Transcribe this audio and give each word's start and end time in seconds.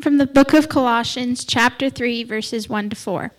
From 0.00 0.16
the 0.16 0.26
book 0.26 0.54
of 0.54 0.70
Colossians, 0.70 1.44
chapter 1.44 1.90
3, 1.90 2.24
verses 2.24 2.70
1 2.70 2.88
to 2.90 2.96
4. 2.96 3.32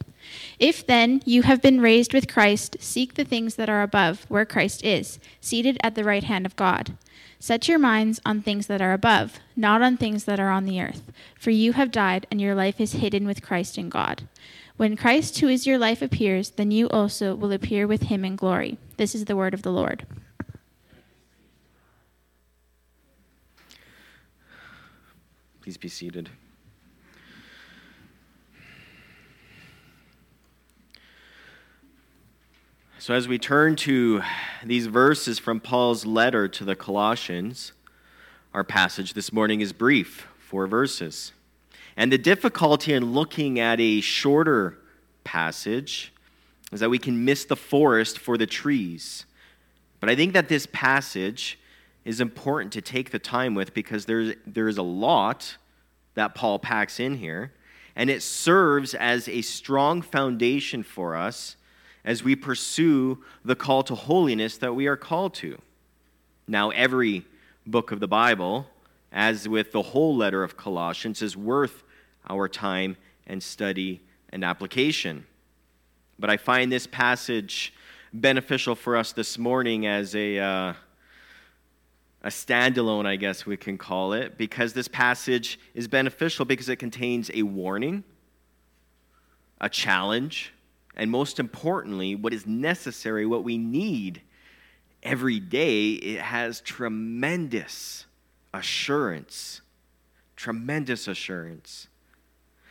If 0.60 0.86
then 0.86 1.24
you 1.26 1.42
have 1.42 1.60
been 1.60 1.82
raised 1.82 2.14
with 2.14 2.32
Christ, 2.32 2.78
seek 2.80 3.16
the 3.16 3.24
things 3.24 3.56
that 3.56 3.68
are 3.68 3.82
above, 3.82 4.26
where 4.30 4.46
Christ 4.46 4.84
is, 4.84 5.20
seated 5.40 5.80
at 5.82 5.96
the 5.96 6.04
right 6.04 6.24
hand 6.24 6.46
of 6.46 6.56
God. 6.56 6.96
Set 7.40 7.68
your 7.68 7.80
minds 7.80 8.22
on 8.24 8.44
things 8.44 8.68
that 8.68 8.80
are 8.80 8.94
above, 8.94 9.40
not 9.56 9.82
on 9.82 9.98
things 9.98 10.26
that 10.26 10.40
are 10.40 10.52
on 10.52 10.66
the 10.66 10.80
earth. 10.80 11.12
For 11.40 11.50
you 11.50 11.74
have 11.74 11.90
died, 11.90 12.28
and 12.30 12.40
your 12.40 12.54
life 12.54 12.80
is 12.80 12.94
hidden 12.94 13.26
with 13.26 13.42
Christ 13.42 13.80
in 13.80 13.90
God. 13.90 14.28
When 14.78 14.96
Christ, 14.96 15.40
who 15.40 15.48
is 15.48 15.66
your 15.66 15.80
life, 15.80 16.04
appears, 16.04 16.52
then 16.52 16.70
you 16.70 16.88
also 16.90 17.34
will 17.34 17.52
appear 17.52 17.88
with 17.88 18.04
him 18.04 18.24
in 18.24 18.36
glory. 18.36 18.78
This 18.98 19.16
is 19.16 19.26
the 19.26 19.36
word 19.36 19.56
of 19.56 19.64
the 19.64 19.72
Lord. 19.72 20.06
Please 25.62 25.78
be 25.78 25.88
seated. 25.88 26.30
So, 33.02 33.16
as 33.16 33.28
we 33.28 33.40
turn 33.40 33.78
to 33.78 34.22
these 34.64 34.86
verses 34.86 35.40
from 35.40 35.60
Paul's 35.60 36.06
letter 36.06 36.48
to 36.50 36.64
the 36.64 36.76
Colossians, 36.76 37.72
our 38.54 38.64
passage 38.64 39.16
this 39.16 39.34
morning 39.34 39.60
is 39.60 39.74
brief, 39.74 40.28
four 40.38 40.68
verses. 40.68 41.32
And 41.98 42.12
the 42.12 42.20
difficulty 42.20 42.94
in 42.94 43.14
looking 43.14 43.60
at 43.60 43.80
a 43.80 44.02
shorter 44.02 44.78
passage 45.24 46.14
is 46.72 46.80
that 46.80 46.92
we 46.92 47.00
can 47.00 47.26
miss 47.26 47.44
the 47.44 47.56
forest 47.56 48.20
for 48.20 48.38
the 48.38 48.46
trees. 48.46 49.26
But 50.00 50.12
I 50.12 50.16
think 50.16 50.34
that 50.34 50.48
this 50.48 50.68
passage 50.72 51.58
is 52.06 52.22
important 52.22 52.72
to 52.74 52.82
take 52.82 53.10
the 53.10 53.18
time 53.18 53.56
with 53.56 53.74
because 53.74 54.06
there's, 54.06 54.36
there 54.46 54.68
is 54.68 54.78
a 54.78 54.84
lot 54.84 55.58
that 56.14 56.36
Paul 56.36 56.60
packs 56.60 57.00
in 57.00 57.16
here, 57.16 57.52
and 57.96 58.12
it 58.12 58.22
serves 58.22 58.94
as 58.94 59.28
a 59.28 59.42
strong 59.42 60.04
foundation 60.04 60.84
for 60.84 61.16
us 61.16 61.56
as 62.04 62.24
we 62.24 62.36
pursue 62.36 63.24
the 63.46 63.56
call 63.56 63.84
to 63.84 63.96
holiness 63.96 64.58
that 64.58 64.74
we 64.74 64.88
are 64.88 64.98
called 64.98 65.34
to. 65.36 65.60
Now, 66.48 66.72
every 66.72 67.26
book 67.66 67.92
of 67.92 68.00
the 68.00 68.08
Bible, 68.08 68.68
as 69.12 69.48
with 69.48 69.72
the 69.72 69.82
whole 69.82 70.16
letter 70.16 70.44
of 70.44 70.58
Colossians, 70.58 71.22
is 71.22 71.38
worth 71.38 71.84
our 72.30 72.48
time 72.48 72.98
and 73.28 73.42
study 73.42 74.02
and 74.30 74.44
application. 74.44 75.26
But 76.18 76.30
I 76.30 76.38
find 76.38 76.72
this 76.72 76.88
passage 76.88 77.74
beneficial 78.14 78.76
for 78.76 78.98
us 78.98 79.14
this 79.14 79.38
morning 79.38 79.86
as 79.86 80.16
a, 80.16 80.40
uh, 80.40 80.74
a 82.24 82.30
standalone, 82.30 83.06
I 83.06 83.16
guess 83.16 83.46
we 83.46 83.58
can 83.58 83.78
call 83.78 84.14
it, 84.14 84.38
because 84.38 84.74
this 84.74 84.88
passage 84.88 85.60
is 85.74 85.88
beneficial 85.88 86.46
because 86.46 86.70
it 86.70 86.76
contains 86.78 87.32
a 87.34 87.44
warning, 87.44 88.04
a 89.60 89.70
challenge, 89.70 90.54
and 90.96 91.10
most 91.10 91.40
importantly, 91.40 92.16
what 92.16 92.34
is 92.34 92.46
necessary, 92.46 93.26
what 93.26 93.44
we 93.44 93.58
need 93.58 94.22
every 95.04 95.40
day, 95.40 95.92
it 95.92 96.22
has 96.22 96.62
tremendous 96.62 98.06
assurance. 98.54 99.62
Tremendous 100.36 101.08
assurance. 101.08 101.88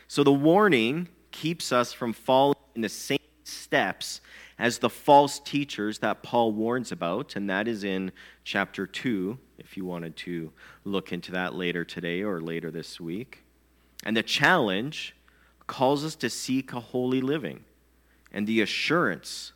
So 0.09 0.25
the 0.25 0.33
warning 0.33 1.09
keeps 1.31 1.73
us 1.73 1.93
from 1.93 2.13
falling 2.13 2.57
in 2.75 2.83
the 2.83 2.89
same 2.89 3.19
steps 3.45 4.21
as 4.59 4.79
the 4.79 4.91
false 4.91 5.39
teachers 5.39 6.01
that 6.01 6.23
Paul 6.23 6.53
warns 6.53 6.93
about, 6.93 7.35
and 7.37 7.49
that 7.49 7.67
is 7.67 7.83
in 7.85 8.13
chapter 8.45 8.87
2, 8.87 9.39
if 9.59 9.77
you 9.77 9.85
wanted 9.85 10.17
to 10.17 10.53
look 10.85 11.13
into 11.13 11.33
that 11.33 11.55
later 11.55 11.85
today 11.85 12.23
or 12.23 12.41
later 12.41 12.71
this 12.71 13.01
week. 13.01 13.43
And 14.05 14.17
the 14.17 14.23
challenge 14.23 15.15
calls 15.67 16.05
us 16.05 16.15
to 16.17 16.29
seek 16.29 16.73
a 16.73 16.81
holy 16.81 17.21
living 17.21 17.65
and 18.33 18.47
the 18.47 18.61
assurance 18.61 19.53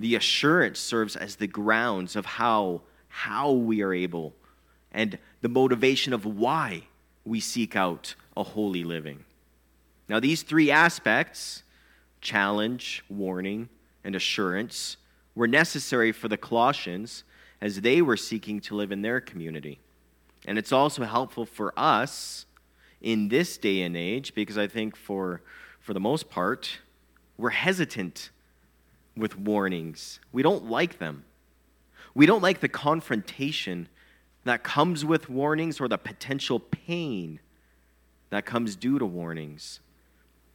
the 0.00 0.14
assurance 0.14 0.78
serves 0.78 1.14
as 1.14 1.36
the 1.36 1.46
grounds 1.46 2.16
of 2.16 2.24
how 2.24 2.80
how 3.08 3.52
we 3.52 3.82
are 3.82 3.92
able 3.92 4.34
and 4.92 5.18
the 5.42 5.48
motivation 5.48 6.12
of 6.12 6.24
why 6.24 6.84
we 7.24 7.38
seek 7.38 7.76
out 7.76 8.14
a 8.36 8.42
holy 8.42 8.82
living. 8.82 9.24
Now 10.08 10.18
these 10.18 10.42
three 10.42 10.70
aspects 10.70 11.64
challenge 12.20 13.04
warning 13.10 13.68
and 14.02 14.14
assurance 14.16 14.96
were 15.34 15.46
necessary 15.46 16.12
for 16.12 16.28
the 16.28 16.36
colossians 16.36 17.24
as 17.60 17.82
they 17.82 18.00
were 18.00 18.16
seeking 18.16 18.60
to 18.60 18.74
live 18.74 18.92
in 18.92 19.02
their 19.02 19.20
community. 19.20 19.80
And 20.46 20.56
it's 20.56 20.72
also 20.72 21.04
helpful 21.04 21.44
for 21.44 21.74
us 21.76 22.46
in 23.02 23.28
this 23.28 23.56
day 23.56 23.82
and 23.82 23.96
age 23.96 24.34
because 24.34 24.58
i 24.58 24.66
think 24.66 24.94
for 24.94 25.40
for 25.80 25.94
the 25.94 26.00
most 26.00 26.28
part 26.28 26.78
we're 27.40 27.50
hesitant 27.50 28.30
with 29.16 29.38
warnings. 29.38 30.20
We 30.32 30.42
don't 30.42 30.70
like 30.70 30.98
them. 30.98 31.24
We 32.14 32.26
don't 32.26 32.42
like 32.42 32.60
the 32.60 32.68
confrontation 32.68 33.88
that 34.44 34.62
comes 34.62 35.04
with 35.04 35.28
warnings 35.28 35.80
or 35.80 35.88
the 35.88 35.98
potential 35.98 36.60
pain 36.60 37.40
that 38.30 38.46
comes 38.46 38.76
due 38.76 38.98
to 38.98 39.06
warnings. 39.06 39.80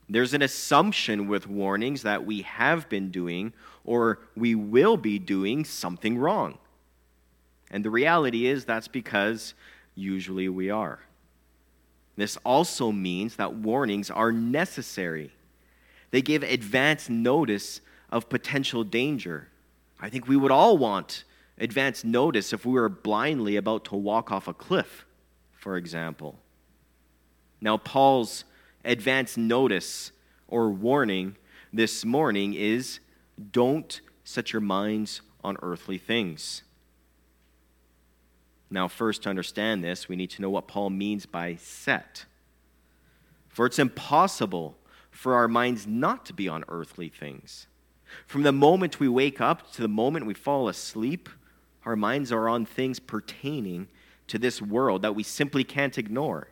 There's 0.08 0.34
an 0.34 0.42
assumption 0.42 1.28
with 1.28 1.48
warnings 1.48 2.04
that 2.04 2.26
we 2.26 2.44
have 2.44 2.88
been 2.90 3.10
doing 3.10 3.54
or 3.84 4.20
we 4.36 4.56
will 4.56 4.98
be 4.98 5.20
doing 5.20 5.66
something 5.66 6.18
wrong. 6.18 6.58
And 7.72 7.84
the 7.84 7.90
reality 7.90 8.46
is 8.46 8.66
that's 8.66 8.88
because 8.88 9.54
usually 9.96 10.50
we 10.50 10.70
are. 10.70 11.00
This 12.16 12.38
also 12.46 12.92
means 12.92 13.36
that 13.38 13.54
warnings 13.56 14.10
are 14.10 14.32
necessary. 14.32 15.32
They 16.12 16.22
give 16.22 16.44
advance 16.44 17.10
notice 17.10 17.82
of 18.10 18.30
potential 18.30 18.84
danger. 18.84 19.50
I 20.00 20.10
think 20.10 20.28
we 20.28 20.38
would 20.38 20.52
all 20.52 20.78
want 20.78 21.24
advance 21.58 22.04
notice 22.04 22.54
if 22.54 22.66
we 22.66 22.74
were 22.74 22.90
blindly 22.90 23.56
about 23.56 23.86
to 23.86 23.96
walk 23.96 24.32
off 24.32 24.48
a 24.48 24.54
cliff, 24.54 25.06
for 25.52 25.78
example. 25.78 26.40
Now, 27.62 27.78
Paul's 27.78 28.44
advance 28.84 29.38
notice 29.38 30.12
or 30.48 30.70
warning 30.70 31.36
this 31.74 32.06
morning 32.06 32.54
is 32.54 33.00
don't 33.52 34.02
set 34.24 34.54
your 34.54 34.62
minds 34.62 35.22
on 35.44 35.58
earthly 35.62 35.98
things. 35.98 36.64
Now, 38.70 38.88
first, 38.88 39.24
to 39.24 39.30
understand 39.30 39.84
this, 39.84 40.10
we 40.10 40.16
need 40.16 40.32
to 40.32 40.42
know 40.42 40.50
what 40.50 40.68
Paul 40.68 40.90
means 40.90 41.26
by 41.26 41.56
set. 41.56 42.26
For 43.48 43.66
it's 43.66 43.80
impossible 43.80 44.78
for 45.16 45.34
our 45.34 45.48
minds 45.48 45.88
not 45.88 46.26
to 46.26 46.34
be 46.34 46.50
on 46.50 46.66
earthly 46.68 47.08
things. 47.08 47.68
From 48.28 48.44
the 48.44 48.52
moment 48.52 49.00
we 49.00 49.08
wake 49.08 49.40
up 49.40 49.72
to 49.74 49.82
the 49.82 49.88
moment 49.88 50.26
we 50.26 50.34
fall 50.34 50.68
asleep, 50.68 51.30
our 51.86 51.96
minds 51.96 52.32
are 52.32 52.50
on 52.50 52.66
things 52.66 53.00
pertaining 53.00 53.88
to 54.28 54.38
this 54.38 54.62
world 54.62 55.02
that 55.04 55.16
we 55.16 55.24
simply 55.24 55.64
can't 55.64 55.98
ignore. 55.98 56.50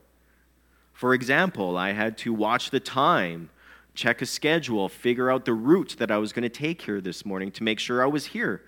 For 0.93 1.13
example, 1.13 1.75
I 1.75 1.91
had 1.91 2.17
to 2.19 2.33
watch 2.33 2.69
the 2.69 2.79
time, 2.79 3.49
check 3.95 4.21
a 4.21 4.25
schedule, 4.25 4.87
figure 4.87 5.29
out 5.29 5.43
the 5.43 5.53
route 5.53 5.95
that 5.99 6.09
I 6.11 6.17
was 6.17 6.31
going 6.31 6.43
to 6.43 6.49
take 6.49 6.83
here 6.83 7.01
this 7.01 7.25
morning 7.25 7.51
to 7.51 7.63
make 7.63 7.79
sure 7.79 8.01
I 8.01 8.07
was 8.07 8.27
here 8.27 8.63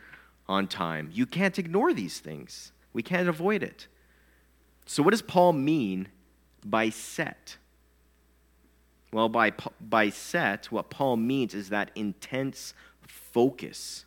on 0.48 0.68
time. 0.68 1.10
You 1.14 1.26
can't 1.26 1.58
ignore 1.58 1.94
these 1.94 2.20
things, 2.20 2.74
we 2.92 3.02
can't 3.02 3.30
avoid 3.30 3.64
it. 3.64 3.88
So, 4.86 5.02
what 5.02 5.12
does 5.12 5.22
Paul 5.22 5.54
mean 5.54 6.10
by 6.64 6.90
set? 6.90 7.58
Well, 9.16 9.30
by, 9.30 9.54
by 9.80 10.10
set, 10.10 10.74
what 10.74 10.90
Paul 10.90 11.16
means 11.16 11.54
is 11.54 11.70
that 11.70 11.90
intense 11.96 12.74
focus, 13.08 14.04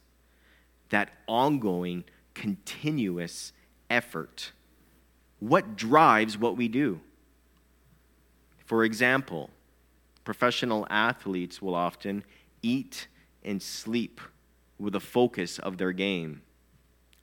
that 0.90 1.08
ongoing, 1.26 2.04
continuous 2.34 3.54
effort. 3.88 4.52
What 5.38 5.76
drives 5.76 6.36
what 6.36 6.58
we 6.58 6.68
do? 6.68 7.00
For 8.66 8.84
example, 8.84 9.48
professional 10.24 10.86
athletes 10.90 11.62
will 11.62 11.74
often 11.74 12.22
eat 12.60 13.08
and 13.42 13.62
sleep 13.62 14.20
with 14.78 14.92
the 14.92 15.00
focus 15.00 15.58
of 15.58 15.78
their 15.78 15.92
game. 15.92 16.42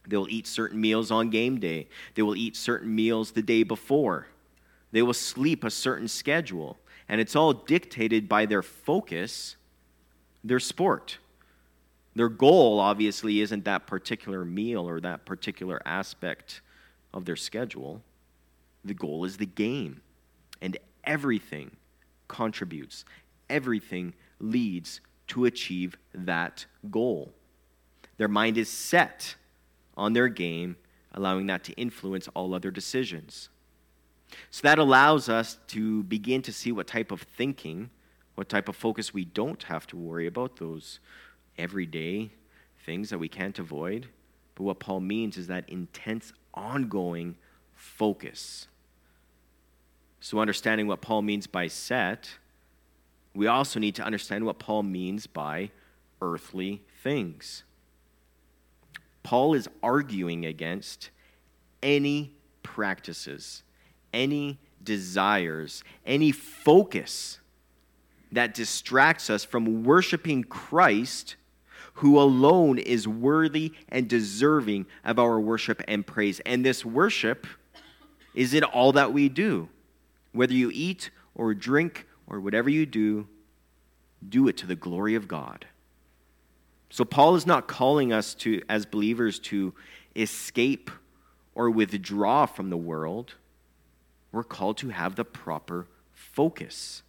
They'll 0.07 0.27
eat 0.27 0.47
certain 0.47 0.81
meals 0.81 1.11
on 1.11 1.29
game 1.29 1.59
day. 1.59 1.88
They 2.15 2.23
will 2.23 2.35
eat 2.35 2.55
certain 2.55 2.95
meals 2.95 3.33
the 3.33 3.43
day 3.43 3.61
before. 3.61 4.25
They 4.91 5.03
will 5.03 5.13
sleep 5.13 5.63
a 5.63 5.69
certain 5.69 6.07
schedule 6.07 6.79
and 7.07 7.21
it's 7.21 7.35
all 7.35 7.53
dictated 7.53 8.27
by 8.27 8.45
their 8.45 8.61
focus, 8.61 9.55
their 10.43 10.59
sport. 10.59 11.17
Their 12.15 12.29
goal, 12.29 12.79
obviously, 12.79 13.41
isn't 13.41 13.65
that 13.65 13.87
particular 13.87 14.45
meal 14.45 14.87
or 14.87 14.99
that 15.01 15.25
particular 15.25 15.81
aspect 15.85 16.61
of 17.13 17.25
their 17.25 17.35
schedule. 17.35 18.01
The 18.83 18.93
goal 18.93 19.25
is 19.25 19.37
the 19.37 19.45
game. 19.45 20.01
And 20.61 20.77
everything 21.03 21.71
contributes, 22.27 23.05
everything 23.49 24.13
leads 24.39 25.01
to 25.27 25.45
achieve 25.45 25.97
that 26.13 26.65
goal. 26.89 27.33
Their 28.17 28.27
mind 28.27 28.57
is 28.57 28.69
set 28.69 29.35
on 29.97 30.13
their 30.13 30.27
game, 30.27 30.77
allowing 31.13 31.47
that 31.47 31.63
to 31.65 31.73
influence 31.73 32.27
all 32.33 32.53
other 32.53 32.71
decisions. 32.71 33.49
So 34.51 34.61
that 34.63 34.79
allows 34.79 35.29
us 35.29 35.57
to 35.67 36.03
begin 36.03 36.41
to 36.43 36.53
see 36.53 36.71
what 36.71 36.87
type 36.87 37.11
of 37.11 37.21
thinking, 37.21 37.89
what 38.35 38.49
type 38.49 38.69
of 38.69 38.75
focus 38.75 39.13
we 39.13 39.25
don't 39.25 39.63
have 39.63 39.87
to 39.87 39.97
worry 39.97 40.27
about, 40.27 40.57
those 40.57 40.99
everyday 41.57 42.31
things 42.85 43.09
that 43.09 43.17
we 43.17 43.27
can't 43.27 43.57
avoid. 43.59 44.07
But 44.55 44.63
what 44.63 44.79
Paul 44.79 45.01
means 45.01 45.37
is 45.37 45.47
that 45.47 45.67
intense, 45.67 46.33
ongoing 46.53 47.35
focus. 47.75 48.67
So, 50.19 50.39
understanding 50.39 50.88
what 50.88 51.01
Paul 51.01 51.21
means 51.21 51.45
by 51.45 51.67
set, 51.67 52.29
we 53.33 53.47
also 53.47 53.79
need 53.79 53.95
to 53.95 54.03
understand 54.03 54.45
what 54.45 54.59
Paul 54.59 54.83
means 54.83 55.27
by 55.27 55.71
earthly 56.21 56.81
things. 57.03 57.63
Paul 59.23 59.53
is 59.53 59.67
arguing 59.83 60.45
against 60.45 61.09
any 61.83 62.33
practices, 62.63 63.63
any 64.15 64.57
desires, 64.81 65.83
any 66.06 66.31
focus 66.31 67.39
that 68.31 68.53
distracts 68.53 69.29
us 69.29 69.44
from 69.44 69.83
worshiping 69.83 70.44
Christ, 70.44 71.35
who 71.95 72.19
alone 72.19 72.79
is 72.79 73.07
worthy 73.07 73.73
and 73.89 74.07
deserving 74.07 74.85
of 75.03 75.19
our 75.19 75.39
worship 75.39 75.83
and 75.88 76.06
praise. 76.07 76.39
And 76.45 76.65
this 76.65 76.83
worship 76.83 77.45
is 78.33 78.53
in 78.53 78.63
all 78.63 78.94
that 78.94 79.13
we 79.13 79.29
do. 79.29 79.69
Whether 80.31 80.53
you 80.53 80.71
eat 80.73 81.12
or 81.35 81.53
drink 81.53 82.07
or 82.27 82.39
whatever 82.39 82.69
you 82.69 82.85
do, 82.85 83.27
do 84.27 84.47
it 84.47 84.57
to 84.57 84.67
the 84.67 84.75
glory 84.75 85.15
of 85.15 85.27
God. 85.27 85.65
So, 86.89 87.03
Paul 87.03 87.35
is 87.35 87.45
not 87.45 87.67
calling 87.67 88.13
us 88.13 88.33
to, 88.35 88.62
as 88.69 88.85
believers, 88.85 89.39
to 89.39 89.73
escape 90.15 90.89
or 91.53 91.69
withdraw 91.69 92.45
from 92.45 92.69
the 92.69 92.77
world. 92.77 93.35
We're 94.35 94.43
called 94.43 94.75
to 94.79 94.89
have 94.89 95.15
the 95.15 95.23
proper 95.23 95.87
focus. 96.11 97.03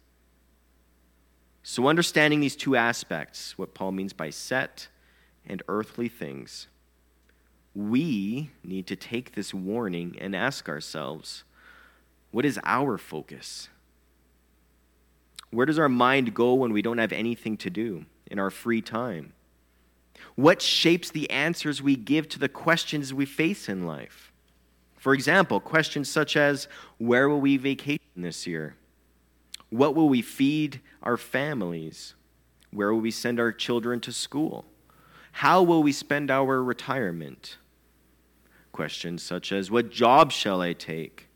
So, 1.61 1.89
understanding 1.89 2.39
these 2.39 2.55
two 2.55 2.77
aspects, 2.77 3.57
what 3.57 3.73
Paul 3.73 3.91
means 3.91 4.13
by 4.13 4.29
set 4.29 4.87
and 5.45 5.61
earthly 5.67 6.07
things, 6.07 6.67
we 7.75 8.51
need 8.63 8.87
to 8.87 8.95
take 8.95 9.35
this 9.35 9.53
warning 9.53 10.15
and 10.21 10.33
ask 10.33 10.69
ourselves 10.69 11.43
what 12.31 12.45
is 12.45 12.61
our 12.63 12.97
focus? 12.97 13.67
Where 15.51 15.65
does 15.65 15.77
our 15.77 15.89
mind 15.89 16.33
go 16.33 16.53
when 16.53 16.71
we 16.71 16.81
don't 16.81 16.97
have 16.97 17.11
anything 17.11 17.57
to 17.57 17.69
do 17.69 18.05
in 18.31 18.39
our 18.39 18.49
free 18.49 18.81
time? 18.81 19.33
What 20.35 20.61
shapes 20.61 21.11
the 21.11 21.29
answers 21.29 21.81
we 21.81 21.97
give 21.97 22.29
to 22.29 22.39
the 22.39 22.47
questions 22.47 23.13
we 23.13 23.25
face 23.25 23.67
in 23.67 23.85
life? 23.85 24.31
For 24.97 25.13
example, 25.13 25.59
questions 25.59 26.09
such 26.09 26.35
as 26.35 26.67
Where 26.97 27.29
will 27.29 27.39
we 27.39 27.57
vacation 27.57 27.99
this 28.15 28.47
year? 28.47 28.75
What 29.69 29.95
will 29.95 30.09
we 30.09 30.21
feed 30.21 30.81
our 31.03 31.17
families? 31.17 32.15
Where 32.71 32.93
will 32.93 33.01
we 33.01 33.11
send 33.11 33.39
our 33.39 33.51
children 33.51 33.99
to 34.01 34.11
school? 34.11 34.65
How 35.33 35.61
will 35.61 35.83
we 35.83 35.91
spend 35.91 36.31
our 36.31 36.63
retirement? 36.63 37.57
Questions 38.71 39.23
such 39.23 39.51
as 39.51 39.71
What 39.71 39.91
job 39.91 40.31
shall 40.31 40.61
I 40.61 40.73
take? 40.73 41.29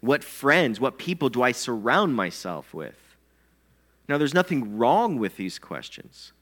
What 0.00 0.24
friends, 0.24 0.80
what 0.80 0.98
people 0.98 1.28
do 1.28 1.42
I 1.42 1.52
surround 1.52 2.14
myself 2.14 2.72
with? 2.72 3.16
Now, 4.08 4.18
there's 4.18 4.34
nothing 4.34 4.76
wrong 4.76 5.18
with 5.18 5.36
these 5.36 5.58
questions. 5.58 6.32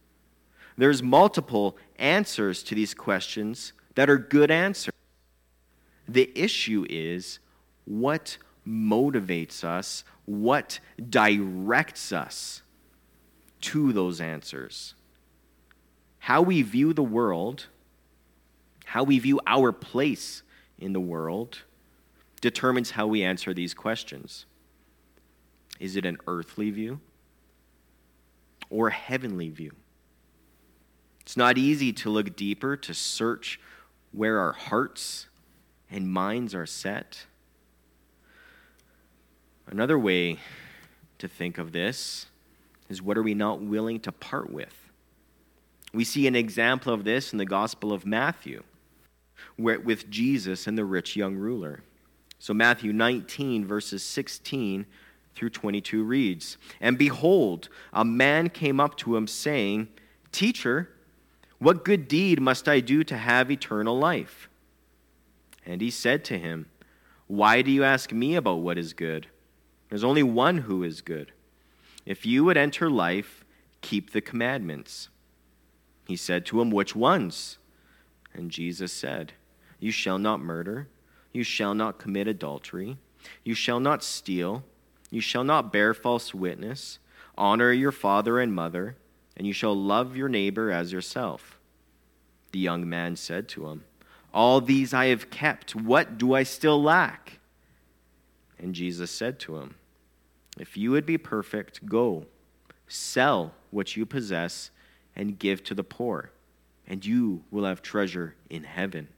There's 0.76 1.02
multiple 1.02 1.76
answers 1.98 2.62
to 2.62 2.74
these 2.74 2.94
questions 2.94 3.72
that 3.94 4.08
are 4.08 4.16
good 4.16 4.50
answers. 4.50 4.94
The 6.08 6.30
issue 6.34 6.86
is 6.88 7.38
what 7.84 8.38
motivates 8.66 9.64
us 9.64 10.04
what 10.28 10.78
directs 11.08 12.12
us 12.12 12.60
to 13.62 13.92
those 13.94 14.20
answers. 14.20 14.94
How 16.18 16.42
we 16.42 16.60
view 16.60 16.92
the 16.92 17.02
world, 17.02 17.66
how 18.84 19.04
we 19.04 19.18
view 19.18 19.40
our 19.46 19.72
place 19.72 20.42
in 20.78 20.92
the 20.92 21.00
world, 21.00 21.62
determines 22.42 22.90
how 22.90 23.06
we 23.06 23.22
answer 23.22 23.54
these 23.54 23.72
questions. 23.72 24.44
Is 25.80 25.96
it 25.96 26.04
an 26.04 26.18
earthly 26.26 26.70
view 26.70 27.00
or 28.68 28.88
a 28.88 28.92
heavenly 28.92 29.48
view? 29.48 29.72
It's 31.20 31.38
not 31.38 31.56
easy 31.56 31.92
to 31.94 32.10
look 32.10 32.36
deeper, 32.36 32.76
to 32.76 32.92
search 32.92 33.58
where 34.12 34.38
our 34.40 34.52
hearts 34.52 35.28
and 35.90 36.08
minds 36.08 36.54
are 36.54 36.66
set. 36.66 37.26
Another 39.66 39.98
way 39.98 40.38
to 41.18 41.28
think 41.28 41.58
of 41.58 41.72
this 41.72 42.26
is 42.88 43.02
what 43.02 43.18
are 43.18 43.22
we 43.22 43.34
not 43.34 43.60
willing 43.60 44.00
to 44.00 44.12
part 44.12 44.50
with? 44.50 44.74
We 45.92 46.04
see 46.04 46.26
an 46.26 46.36
example 46.36 46.92
of 46.92 47.04
this 47.04 47.32
in 47.32 47.38
the 47.38 47.46
Gospel 47.46 47.92
of 47.92 48.06
Matthew 48.06 48.62
where, 49.56 49.80
with 49.80 50.10
Jesus 50.10 50.66
and 50.66 50.76
the 50.76 50.84
rich 50.84 51.16
young 51.16 51.36
ruler. 51.36 51.82
So, 52.38 52.54
Matthew 52.54 52.92
19, 52.92 53.66
verses 53.66 54.02
16 54.02 54.86
through 55.34 55.50
22 55.50 56.02
reads 56.02 56.56
And 56.80 56.98
behold, 56.98 57.68
a 57.92 58.04
man 58.04 58.48
came 58.50 58.80
up 58.80 58.96
to 58.98 59.16
him, 59.16 59.26
saying, 59.26 59.88
Teacher, 60.32 60.90
what 61.58 61.84
good 61.84 62.06
deed 62.06 62.40
must 62.40 62.68
I 62.68 62.80
do 62.80 63.02
to 63.04 63.16
have 63.16 63.50
eternal 63.50 63.98
life? 63.98 64.47
And 65.68 65.82
he 65.82 65.90
said 65.90 66.24
to 66.24 66.38
him, 66.38 66.66
Why 67.26 67.60
do 67.60 67.70
you 67.70 67.84
ask 67.84 68.10
me 68.10 68.34
about 68.34 68.60
what 68.60 68.78
is 68.78 68.94
good? 68.94 69.26
There's 69.90 70.02
only 70.02 70.22
one 70.22 70.58
who 70.58 70.82
is 70.82 71.02
good. 71.02 71.32
If 72.06 72.24
you 72.24 72.42
would 72.44 72.56
enter 72.56 72.88
life, 72.88 73.44
keep 73.82 74.10
the 74.10 74.22
commandments. 74.22 75.10
He 76.06 76.16
said 76.16 76.46
to 76.46 76.62
him, 76.62 76.70
Which 76.70 76.96
ones? 76.96 77.58
And 78.32 78.50
Jesus 78.50 78.92
said, 78.92 79.34
You 79.78 79.90
shall 79.90 80.18
not 80.18 80.40
murder, 80.40 80.88
you 81.34 81.44
shall 81.44 81.74
not 81.74 81.98
commit 81.98 82.26
adultery, 82.26 82.96
you 83.44 83.52
shall 83.54 83.78
not 83.78 84.02
steal, 84.02 84.64
you 85.10 85.20
shall 85.20 85.44
not 85.44 85.70
bear 85.70 85.92
false 85.92 86.32
witness, 86.32 86.98
honor 87.36 87.72
your 87.72 87.92
father 87.92 88.40
and 88.40 88.54
mother, 88.54 88.96
and 89.36 89.46
you 89.46 89.52
shall 89.52 89.74
love 89.74 90.16
your 90.16 90.30
neighbor 90.30 90.70
as 90.70 90.92
yourself. 90.92 91.58
The 92.52 92.58
young 92.58 92.88
man 92.88 93.16
said 93.16 93.48
to 93.50 93.68
him, 93.68 93.84
All 94.32 94.60
these 94.60 94.92
I 94.92 95.06
have 95.06 95.30
kept. 95.30 95.74
What 95.74 96.18
do 96.18 96.34
I 96.34 96.42
still 96.42 96.82
lack? 96.82 97.38
And 98.58 98.74
Jesus 98.74 99.10
said 99.10 99.38
to 99.40 99.56
him, 99.58 99.76
If 100.58 100.76
you 100.76 100.90
would 100.90 101.06
be 101.06 101.18
perfect, 101.18 101.86
go, 101.86 102.26
sell 102.86 103.54
what 103.70 103.96
you 103.96 104.04
possess, 104.04 104.70
and 105.14 105.38
give 105.38 105.64
to 105.64 105.74
the 105.74 105.84
poor, 105.84 106.30
and 106.86 107.04
you 107.04 107.42
will 107.50 107.64
have 107.64 107.82
treasure 107.82 108.34
in 108.48 108.64
heaven. 108.64 109.08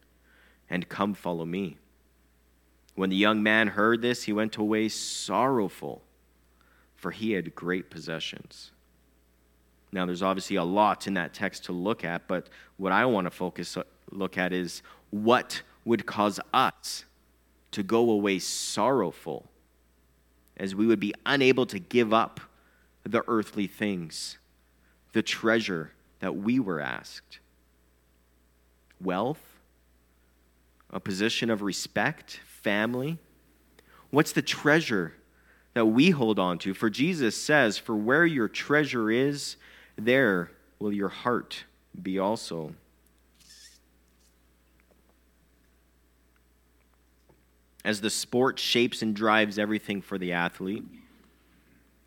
And 0.69 0.88
come 0.88 1.14
follow 1.14 1.45
me. 1.45 1.76
When 2.95 3.11
the 3.11 3.17
young 3.17 3.43
man 3.43 3.69
heard 3.69 4.02
this, 4.02 4.25
he 4.25 4.33
went 4.33 4.57
away 4.57 4.88
sorrowful, 4.88 6.02
for 6.97 7.11
he 7.11 7.33
had 7.33 7.55
great 7.55 7.90
possessions. 7.90 8.73
Now, 9.93 10.07
there's 10.07 10.23
obviously 10.23 10.57
a 10.57 10.64
lot 10.64 11.07
in 11.07 11.14
that 11.14 11.35
text 11.35 11.64
to 11.64 11.73
look 11.73 12.05
at, 12.05 12.29
but 12.29 12.49
what 12.76 12.93
I 12.93 13.07
want 13.07 13.26
to 13.26 13.31
focus 13.31 13.76
look 14.11 14.38
at 14.38 14.52
is 14.52 14.83
what 15.11 15.62
would 15.85 16.07
cause 16.07 16.40
us 16.52 17.05
to 17.73 17.83
go 17.83 18.11
away 18.11 18.38
sorrowful 18.38 19.49
as 20.57 20.75
we 20.75 20.87
would 20.87 21.00
be 21.00 21.14
unable 21.25 21.67
to 21.67 21.79
give 21.79 22.12
up 22.12 22.40
the 23.05 23.23
earthly 23.29 23.67
things, 23.67 24.38
the 25.12 25.23
treasure 25.23 25.93
that 26.21 26.37
we 26.37 26.61
were 26.61 26.81
asked. 26.81 27.38
Wealth, 29.00 29.40
a 30.90 31.00
position 31.00 31.49
of 31.49 31.62
respect, 31.62 32.40
family. 32.45 33.19
What's 34.11 34.33
the 34.33 34.43
treasure 34.43 35.14
that 35.73 35.87
we 35.87 36.11
hold 36.11 36.38
on 36.38 36.59
to? 36.59 36.75
For 36.75 36.90
Jesus 36.90 37.40
says, 37.40 37.79
For 37.79 37.97
where 37.97 38.26
your 38.26 38.49
treasure 38.49 39.11
is, 39.11 39.57
there 39.97 40.50
will 40.79 40.93
your 40.93 41.09
heart 41.09 41.64
be 42.00 42.19
also. 42.19 42.75
As 47.84 48.00
the 48.00 48.10
sport 48.10 48.58
shapes 48.58 49.02
and 49.02 49.14
drives 49.14 49.58
everything 49.58 50.00
for 50.00 50.18
the 50.18 50.32
athlete, 50.32 50.84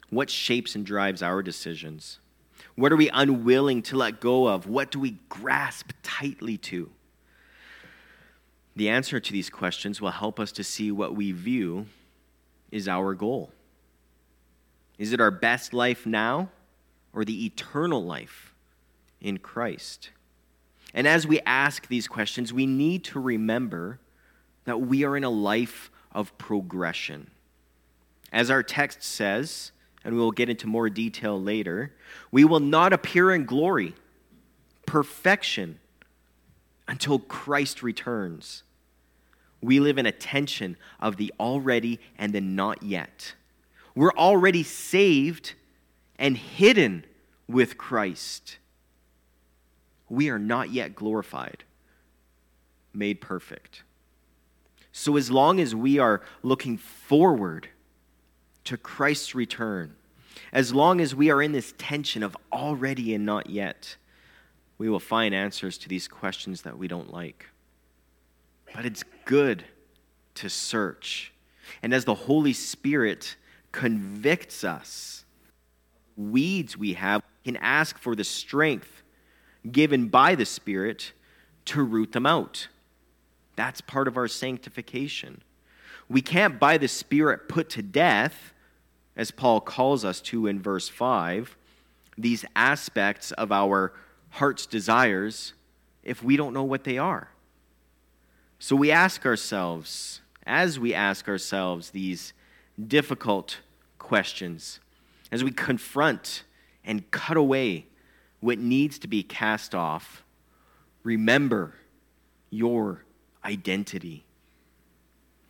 what 0.10 0.30
shapes 0.30 0.76
and 0.76 0.86
drives 0.86 1.24
our 1.24 1.42
decisions? 1.42 2.20
What 2.76 2.92
are 2.92 2.98
we 2.98 3.10
unwilling 3.10 3.82
to 3.84 3.98
let 3.98 4.20
go 4.20 4.48
of? 4.48 4.68
What 4.68 4.92
do 4.92 5.00
we 5.00 5.18
grasp 5.30 5.92
tightly 6.04 6.58
to? 6.58 6.90
The 8.76 8.90
answer 8.90 9.20
to 9.20 9.32
these 9.32 9.50
questions 9.50 10.02
will 10.02 10.12
help 10.12 10.40
us 10.40 10.52
to 10.54 10.64
see 10.64 10.92
what 10.92 11.16
we 11.16 11.32
view 11.32 11.88
is 12.72 12.88
our 12.88 13.14
goal. 13.14 13.52
Is 14.98 15.14
it 15.14 15.22
our 15.22 15.32
best 15.32 15.74
life 15.74 16.06
now 16.06 16.50
or 17.14 17.24
the 17.24 17.46
eternal 17.46 18.04
life 18.04 18.54
in 19.22 19.38
Christ? 19.38 20.10
And 20.94 21.08
as 21.08 21.28
we 21.28 21.40
ask 21.42 21.88
these 21.88 22.08
questions, 22.08 22.54
we 22.54 22.66
need 22.66 23.04
to 23.06 23.20
remember 23.20 24.00
that 24.66 24.82
we 24.82 25.04
are 25.04 25.18
in 25.18 25.24
a 25.24 25.30
life 25.30 25.92
of 26.12 26.38
progression. 26.38 27.30
As 28.32 28.50
our 28.50 28.64
text 28.64 29.04
says, 29.04 29.72
and 30.04 30.16
we 30.16 30.20
will 30.20 30.32
get 30.32 30.50
into 30.50 30.68
more 30.68 30.90
detail 30.90 31.42
later, 31.42 31.94
we 32.32 32.44
will 32.44 32.60
not 32.60 32.94
appear 32.94 33.32
in 33.32 33.46
glory, 33.46 33.94
perfection, 34.86 35.80
until 36.88 37.20
Christ 37.20 37.82
returns. 37.82 38.64
We 39.62 39.80
live 39.80 39.98
in 39.98 40.06
a 40.06 40.12
tension 40.12 40.76
of 41.00 41.16
the 41.16 41.34
already 41.40 42.00
and 42.18 42.34
the 42.34 42.42
not 42.42 42.84
yet. 42.84 43.34
We're 43.96 44.12
already 44.12 44.64
saved 44.64 45.54
and 46.20 46.38
hidden 46.38 47.06
with 47.48 47.78
Christ. 47.78 48.58
We 50.10 50.30
are 50.30 50.40
not 50.40 50.72
yet 50.72 50.96
glorified, 50.96 51.64
made 52.94 53.22
perfect. 53.22 53.84
So, 54.96 55.18
as 55.18 55.32
long 55.32 55.60
as 55.60 55.74
we 55.74 55.98
are 55.98 56.22
looking 56.44 56.78
forward 56.78 57.68
to 58.66 58.78
Christ's 58.78 59.34
return, 59.34 59.96
as 60.54 60.72
long 60.72 61.02
as 61.02 61.16
we 61.16 61.32
are 61.32 61.42
in 61.42 61.52
this 61.52 61.74
tension 61.80 62.22
of 62.22 62.38
already 62.52 63.16
and 63.16 63.26
not 63.26 63.50
yet, 63.50 63.98
we 64.78 64.88
will 64.88 65.00
find 65.00 65.34
answers 65.34 65.80
to 65.80 65.90
these 65.90 66.08
questions 66.08 66.62
that 66.62 66.78
we 66.78 66.88
don't 66.88 67.12
like. 67.12 67.48
But 68.76 68.86
it's 68.86 69.04
good 69.26 69.64
to 70.36 70.48
search. 70.48 71.34
And 71.82 71.92
as 71.92 72.06
the 72.06 72.14
Holy 72.14 72.54
Spirit 72.54 73.36
convicts 73.72 74.64
us, 74.64 75.26
weeds 76.16 76.78
we 76.78 76.94
have, 76.94 77.24
can 77.44 77.58
ask 77.58 77.98
for 77.98 78.16
the 78.16 78.24
strength 78.24 79.02
given 79.72 80.08
by 80.08 80.36
the 80.36 80.46
Spirit 80.46 81.14
to 81.66 81.82
root 81.82 82.12
them 82.12 82.28
out. 82.28 82.68
That's 83.56 83.82
part 83.82 84.08
of 84.08 84.18
our 84.18 84.28
sanctification. 84.28 85.42
We 86.10 86.22
can't, 86.22 86.60
by 86.60 86.78
the 86.78 86.88
Spirit, 86.88 87.48
put 87.48 87.70
to 87.72 87.82
death, 87.82 88.54
as 89.16 89.32
Paul 89.32 89.62
calls 89.62 90.04
us 90.04 90.22
to 90.22 90.48
in 90.48 90.62
verse 90.62 90.90
5, 90.90 91.56
these 92.18 92.46
aspects 92.56 93.32
of 93.34 93.52
our 93.52 93.94
heart's 94.32 94.66
desires 94.66 95.54
if 96.04 96.24
we 96.24 96.36
don't 96.36 96.54
know 96.54 96.64
what 96.64 96.84
they 96.84 96.98
are. 96.98 97.30
So 98.60 98.76
we 98.76 98.92
ask 98.92 99.26
ourselves, 99.26 100.22
as 100.46 100.80
we 100.80 100.94
ask 100.94 101.28
ourselves 101.28 101.92
these 101.92 102.34
difficult 102.88 103.60
questions, 104.00 104.80
as 105.32 105.44
we 105.44 105.52
confront 105.52 106.44
and 106.84 107.10
cut 107.12 107.38
away 107.38 107.86
what 108.40 108.60
needs 108.60 109.00
to 109.00 109.08
be 109.08 109.24
cast 109.24 109.74
off, 109.74 110.24
remember 111.04 111.74
your 112.50 113.04
identity. 113.46 114.26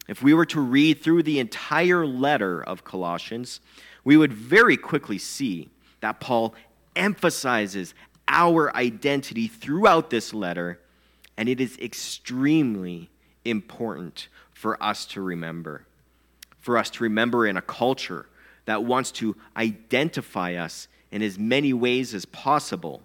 If 0.07 0.21
we 0.21 0.33
were 0.33 0.45
to 0.47 0.59
read 0.59 1.01
through 1.01 1.23
the 1.23 1.39
entire 1.39 2.05
letter 2.05 2.61
of 2.61 2.83
Colossians, 2.83 3.61
we 4.03 4.17
would 4.17 4.33
very 4.33 4.75
quickly 4.75 5.17
see 5.17 5.69
that 6.01 6.19
Paul 6.19 6.53
emphasizes 6.95 7.93
our 8.27 8.75
identity 8.75 9.47
throughout 9.47 10.09
this 10.09 10.33
letter, 10.33 10.79
and 11.37 11.47
it 11.47 11.61
is 11.61 11.77
extremely 11.79 13.09
important 13.45 14.27
for 14.51 14.81
us 14.81 15.05
to 15.05 15.21
remember. 15.21 15.85
For 16.59 16.77
us 16.77 16.89
to 16.91 17.03
remember 17.03 17.45
in 17.45 17.57
a 17.57 17.61
culture 17.61 18.27
that 18.65 18.83
wants 18.83 19.11
to 19.11 19.35
identify 19.57 20.55
us 20.55 20.87
in 21.11 21.21
as 21.21 21.37
many 21.37 21.73
ways 21.73 22.13
as 22.13 22.25
possible, 22.25 23.03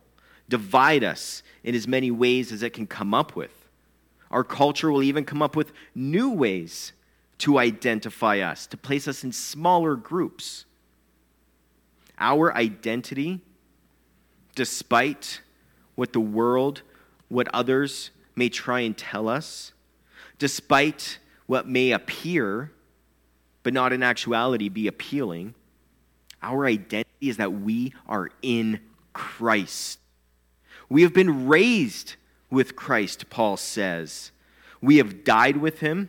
divide 0.48 1.04
us 1.04 1.42
in 1.62 1.74
as 1.74 1.86
many 1.86 2.10
ways 2.10 2.52
as 2.52 2.62
it 2.62 2.72
can 2.72 2.86
come 2.86 3.12
up 3.12 3.36
with. 3.36 3.57
Our 4.30 4.44
culture 4.44 4.90
will 4.90 5.02
even 5.02 5.24
come 5.24 5.42
up 5.42 5.56
with 5.56 5.72
new 5.94 6.30
ways 6.30 6.92
to 7.38 7.58
identify 7.58 8.40
us, 8.40 8.66
to 8.66 8.76
place 8.76 9.08
us 9.08 9.24
in 9.24 9.32
smaller 9.32 9.94
groups. 9.96 10.64
Our 12.18 12.54
identity 12.54 13.40
despite 14.58 15.40
what 15.94 16.12
the 16.12 16.18
world, 16.18 16.82
what 17.28 17.46
others 17.54 18.10
may 18.34 18.48
try 18.48 18.80
and 18.80 18.98
tell 18.98 19.28
us, 19.28 19.72
despite 20.40 21.20
what 21.46 21.68
may 21.68 21.92
appear, 21.92 22.72
but 23.62 23.72
not 23.72 23.92
in 23.92 24.02
actuality 24.02 24.68
be 24.68 24.88
appealing, 24.88 25.54
our 26.42 26.66
identity 26.66 27.28
is 27.28 27.36
that 27.36 27.52
we 27.52 27.94
are 28.08 28.30
in 28.42 28.80
Christ. 29.12 30.00
We 30.88 31.02
have 31.02 31.14
been 31.14 31.46
raised 31.46 32.16
with 32.50 32.76
Christ, 32.76 33.30
Paul 33.30 33.56
says. 33.56 34.30
We 34.80 34.96
have 34.98 35.24
died 35.24 35.56
with 35.56 35.80
him, 35.80 36.08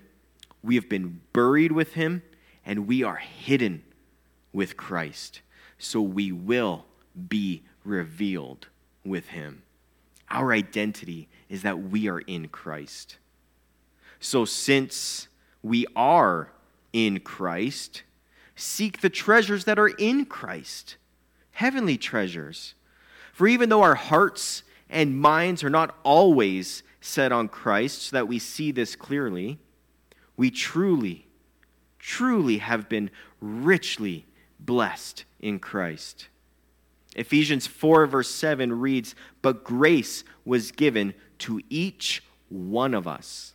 we 0.62 0.76
have 0.76 0.90
been 0.90 1.22
buried 1.34 1.72
with 1.72 1.94
him, 1.94 2.22
and 2.66 2.88
we 2.88 3.04
are 3.04 3.16
hidden 3.16 3.84
with 4.54 4.78
Christ. 4.78 5.42
So 5.78 6.02
we 6.02 6.32
will 6.32 6.86
be 7.28 7.64
revealed 7.84 8.68
with 9.04 9.30
him. 9.30 9.64
Our 10.30 10.54
identity 10.54 11.28
is 11.50 11.64
that 11.64 11.80
we 11.80 12.08
are 12.08 12.20
in 12.20 12.50
Christ. 12.50 13.18
So, 14.20 14.46
since 14.46 15.28
we 15.64 15.86
are 15.96 16.52
in 16.94 17.22
Christ, 17.22 18.04
seek 18.56 19.02
the 19.02 19.10
treasures 19.10 19.66
that 19.66 19.80
are 19.80 19.88
in 19.88 20.26
Christ, 20.26 20.98
heavenly 21.52 21.98
treasures. 21.98 22.76
For 23.34 23.48
even 23.48 23.70
though 23.70 23.82
our 23.82 23.96
hearts 23.96 24.64
and 24.90 25.20
minds 25.20 25.64
are 25.64 25.70
not 25.70 25.96
always 26.04 26.84
set 27.02 27.32
on 27.32 27.48
Christ, 27.48 28.04
so 28.04 28.16
that 28.16 28.28
we 28.28 28.40
see 28.40 28.72
this 28.72 28.96
clearly, 28.96 29.60
we 30.36 30.52
truly, 30.52 31.28
truly 32.00 32.58
have 32.58 32.90
been 32.90 33.10
richly 33.40 34.26
blessed 34.60 35.26
in 35.40 35.60
Christ. 35.60 36.28
Ephesians 37.16 37.68
4, 37.68 38.06
verse 38.08 38.30
7 38.30 38.80
reads, 38.80 39.16
But 39.42 39.64
grace 39.64 40.24
was 40.46 40.72
given 40.72 41.14
to 41.40 41.62
each 41.70 42.24
one 42.50 42.94
of 42.94 43.08
us. 43.08 43.54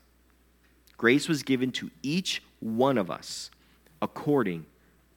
Grace 0.97 1.29
was 1.29 1.43
given 1.43 1.71
to 1.73 1.91
each 2.03 2.43
one 2.61 2.97
of 2.99 3.11
us 3.11 3.50
according 4.00 4.67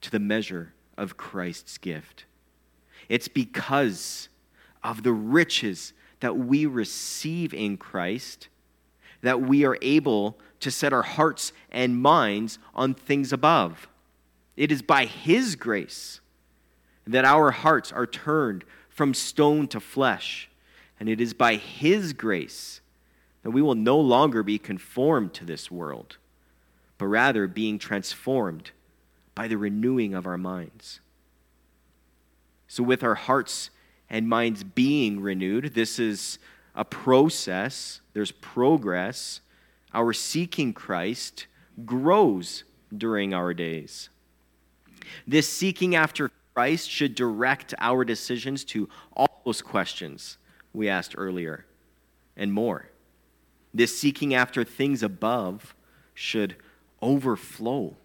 to 0.00 0.10
the 0.10 0.18
measure 0.18 0.72
of 0.96 1.16
Christ's 1.16 1.78
gift. 1.78 2.24
It's 3.08 3.28
because 3.28 4.28
of 4.82 5.02
the 5.02 5.12
riches 5.12 5.92
that 6.20 6.36
we 6.36 6.66
receive 6.66 7.54
in 7.54 7.76
Christ 7.76 8.48
that 9.20 9.40
we 9.40 9.64
are 9.64 9.78
able 9.82 10.38
to 10.60 10.70
set 10.70 10.92
our 10.92 11.02
hearts 11.02 11.52
and 11.70 12.00
minds 12.00 12.58
on 12.74 12.94
things 12.94 13.32
above. 13.32 13.88
It 14.56 14.72
is 14.72 14.82
by 14.82 15.06
His 15.06 15.56
grace 15.56 16.20
that 17.06 17.24
our 17.24 17.50
hearts 17.50 17.90
are 17.92 18.06
turned 18.06 18.64
from 18.88 19.14
stone 19.14 19.66
to 19.68 19.80
flesh. 19.80 20.48
And 21.00 21.08
it 21.08 21.20
is 21.20 21.32
by 21.32 21.56
His 21.56 22.12
grace 22.12 22.80
that 23.42 23.50
we 23.50 23.62
will 23.62 23.76
no 23.76 23.98
longer 23.98 24.42
be 24.42 24.58
conformed 24.58 25.32
to 25.34 25.44
this 25.44 25.70
world, 25.70 26.16
but 26.98 27.06
rather 27.06 27.46
being 27.46 27.78
transformed 27.78 28.72
by 29.34 29.46
the 29.46 29.56
renewing 29.56 30.14
of 30.14 30.26
our 30.26 30.36
minds. 30.36 31.00
So, 32.66 32.82
with 32.82 33.02
our 33.04 33.14
hearts 33.14 33.70
and 34.10 34.28
minds 34.28 34.64
being 34.64 35.20
renewed, 35.20 35.74
this 35.74 35.98
is 35.98 36.38
a 36.74 36.84
process, 36.84 38.00
there's 38.12 38.32
progress. 38.32 39.40
Our 39.92 40.12
seeking 40.12 40.72
Christ 40.72 41.46
grows 41.84 42.64
during 42.96 43.34
our 43.34 43.52
days. 43.54 44.08
This 45.26 45.48
seeking 45.48 45.94
after 45.94 46.30
Christ 46.54 46.90
should 46.90 47.14
direct 47.14 47.74
our 47.78 48.04
decisions 48.04 48.64
to 48.66 48.88
all 49.12 49.42
those 49.44 49.62
questions 49.62 50.38
we 50.72 50.88
asked 50.88 51.14
earlier 51.16 51.64
and 52.36 52.52
more. 52.52 52.88
This 53.74 53.98
seeking 53.98 54.34
after 54.34 54.64
things 54.64 55.02
above 55.02 55.74
should 56.14 56.56
overflow 57.00 57.96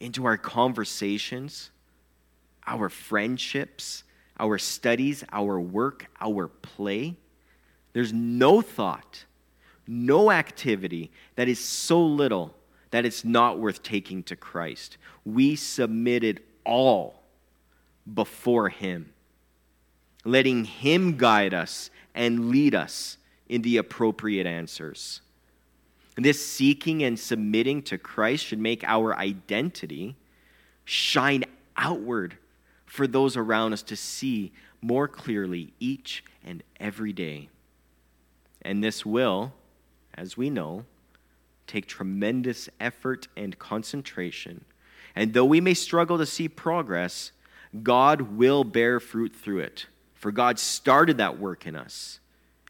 into 0.00 0.24
our 0.24 0.36
conversations, 0.36 1.70
our 2.66 2.88
friendships, 2.88 4.04
our 4.42 4.58
studies, 4.58 5.22
our 5.30 5.60
work, 5.60 6.06
our 6.20 6.48
play. 6.48 7.14
There's 7.92 8.12
no 8.12 8.60
thought, 8.60 9.24
no 9.86 10.32
activity 10.32 11.12
that 11.36 11.48
is 11.48 11.60
so 11.60 12.04
little 12.04 12.52
that 12.90 13.06
it's 13.06 13.24
not 13.24 13.60
worth 13.60 13.84
taking 13.84 14.24
to 14.24 14.34
Christ. 14.34 14.98
We 15.24 15.54
submitted 15.54 16.42
all 16.66 17.22
before 18.12 18.68
Him, 18.68 19.12
letting 20.24 20.64
Him 20.64 21.16
guide 21.16 21.54
us 21.54 21.90
and 22.12 22.50
lead 22.50 22.74
us 22.74 23.18
in 23.48 23.62
the 23.62 23.76
appropriate 23.76 24.46
answers. 24.46 25.20
This 26.16 26.44
seeking 26.44 27.04
and 27.04 27.18
submitting 27.18 27.82
to 27.84 27.96
Christ 27.96 28.46
should 28.46 28.58
make 28.58 28.82
our 28.82 29.16
identity 29.16 30.16
shine 30.84 31.44
outward 31.76 32.36
for 32.92 33.06
those 33.06 33.38
around 33.38 33.72
us 33.72 33.82
to 33.82 33.96
see 33.96 34.52
more 34.82 35.08
clearly 35.08 35.72
each 35.80 36.22
and 36.44 36.62
every 36.78 37.10
day. 37.10 37.48
And 38.60 38.84
this 38.84 39.06
will, 39.06 39.54
as 40.12 40.36
we 40.36 40.50
know, 40.50 40.84
take 41.66 41.86
tremendous 41.86 42.68
effort 42.78 43.28
and 43.34 43.58
concentration 43.58 44.66
And 45.14 45.32
though 45.32 45.46
we 45.46 45.58
may 45.62 45.72
struggle 45.72 46.18
to 46.18 46.26
see 46.26 46.48
progress, 46.48 47.32
God 47.82 48.20
will 48.36 48.62
bear 48.62 49.00
fruit 49.00 49.34
through 49.34 49.60
it. 49.60 49.86
For 50.14 50.30
God 50.30 50.58
started 50.58 51.16
that 51.16 51.38
work 51.38 51.66
in 51.66 51.74
us, 51.74 52.20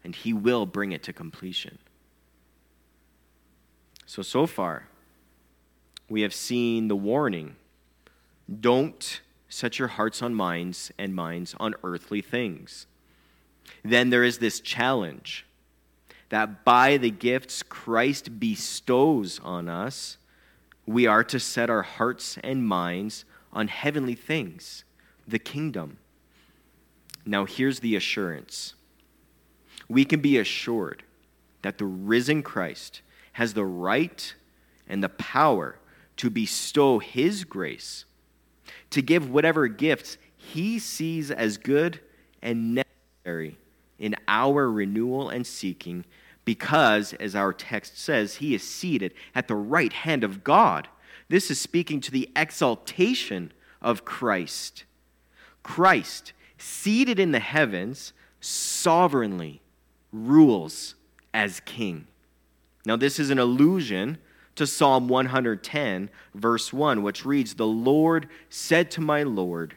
and 0.04 0.14
He 0.14 0.32
will 0.32 0.66
bring 0.66 0.92
it 0.92 1.02
to 1.02 1.12
completion. 1.12 1.78
So, 4.06 4.22
so 4.22 4.46
far, 4.46 4.86
we 6.08 6.22
have 6.22 6.32
seen 6.32 6.86
the 6.86 6.96
warning 6.96 7.56
don't 8.60 9.20
set 9.52 9.78
your 9.78 9.88
hearts 9.88 10.23
on 10.23 10.35
minds 10.35 10.90
and 10.99 11.14
minds 11.14 11.54
on 11.61 11.75
earthly 11.85 12.23
things. 12.23 12.87
Then 13.85 14.09
there 14.09 14.25
is 14.25 14.38
this 14.38 14.61
challenge 14.61 15.44
that 16.30 16.64
by 16.64 16.97
the 16.97 17.11
gifts 17.11 17.62
Christ 17.62 18.40
bestows 18.40 19.38
on 19.44 19.68
us, 19.68 20.16
we 20.87 21.06
are 21.06 21.23
to 21.25 21.38
set 21.38 21.68
our 21.68 21.82
hearts 21.82 22.38
and 22.42 22.66
minds 22.66 23.26
on 23.52 23.68
heavenly 23.68 24.14
things, 24.14 24.85
the 25.28 25.38
kingdom. 25.38 25.99
Now, 27.26 27.44
here's 27.44 27.80
the 27.80 27.94
assurance 27.94 28.73
we 29.87 30.06
can 30.06 30.21
be 30.21 30.38
assured 30.38 31.02
that 31.61 31.76
the 31.76 31.85
risen 31.85 32.42
Christ 32.42 33.02
has 33.32 33.52
the 33.52 33.66
right 33.66 34.35
and 34.88 35.02
the 35.02 35.11
power 35.11 35.78
to 36.16 36.30
bestow 36.30 37.00
his 37.00 37.44
grace, 37.44 38.06
to 38.92 39.02
give 39.02 39.30
whatever 39.30 39.68
gifts 39.68 40.18
he 40.37 40.78
sees 40.78 41.30
as 41.30 41.58
good 41.58 42.00
and 42.40 42.75
necessary 42.75 43.58
in 43.99 44.16
our 44.26 44.70
renewal 44.70 45.28
and 45.28 45.46
seeking 45.46 46.04
because, 46.44 47.12
as 47.14 47.37
our 47.37 47.52
text 47.52 47.99
says, 47.99 48.37
he 48.37 48.54
is 48.54 48.62
seated 48.62 49.14
at 49.34 49.49
the 49.49 49.54
right 49.54 49.92
hand 49.92 50.25
of 50.25 50.42
God. 50.42 50.88
This 51.28 51.50
is 51.50 51.61
speaking 51.61 52.00
to 52.00 52.11
the 52.11 52.28
exaltation 52.34 53.52
of 53.80 54.04
Christ. 54.04 54.84
Christ, 55.62 56.32
seated 56.58 57.18
in 57.18 57.32
the 57.32 57.38
heavens, 57.38 58.12
sovereignly 58.40 59.62
rules 60.12 60.96
as 61.32 61.61
king. 61.61 62.06
Now, 62.84 62.96
this 62.96 63.20
is 63.20 63.30
an 63.30 63.38
allusion 63.38 64.18
to 64.56 64.66
Psalm 64.66 65.09
110, 65.09 66.11
verse 66.35 66.73
1, 66.73 67.02
which 67.02 67.25
reads 67.25 67.54
The 67.54 67.66
Lord 67.66 68.28
said 68.49 68.90
to 68.92 69.00
my 69.00 69.23
Lord, 69.23 69.76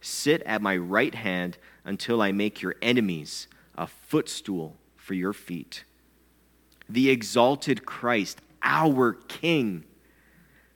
Sit 0.00 0.42
at 0.42 0.62
my 0.62 0.76
right 0.76 1.14
hand 1.14 1.58
until 1.84 2.20
I 2.20 2.32
make 2.32 2.62
your 2.62 2.74
enemies 2.82 3.48
a 3.76 3.86
footstool 3.86 4.76
for 4.96 5.14
your 5.14 5.32
feet. 5.32 5.84
The 6.88 7.10
exalted 7.10 7.84
Christ, 7.86 8.40
our 8.62 9.14
King, 9.28 9.84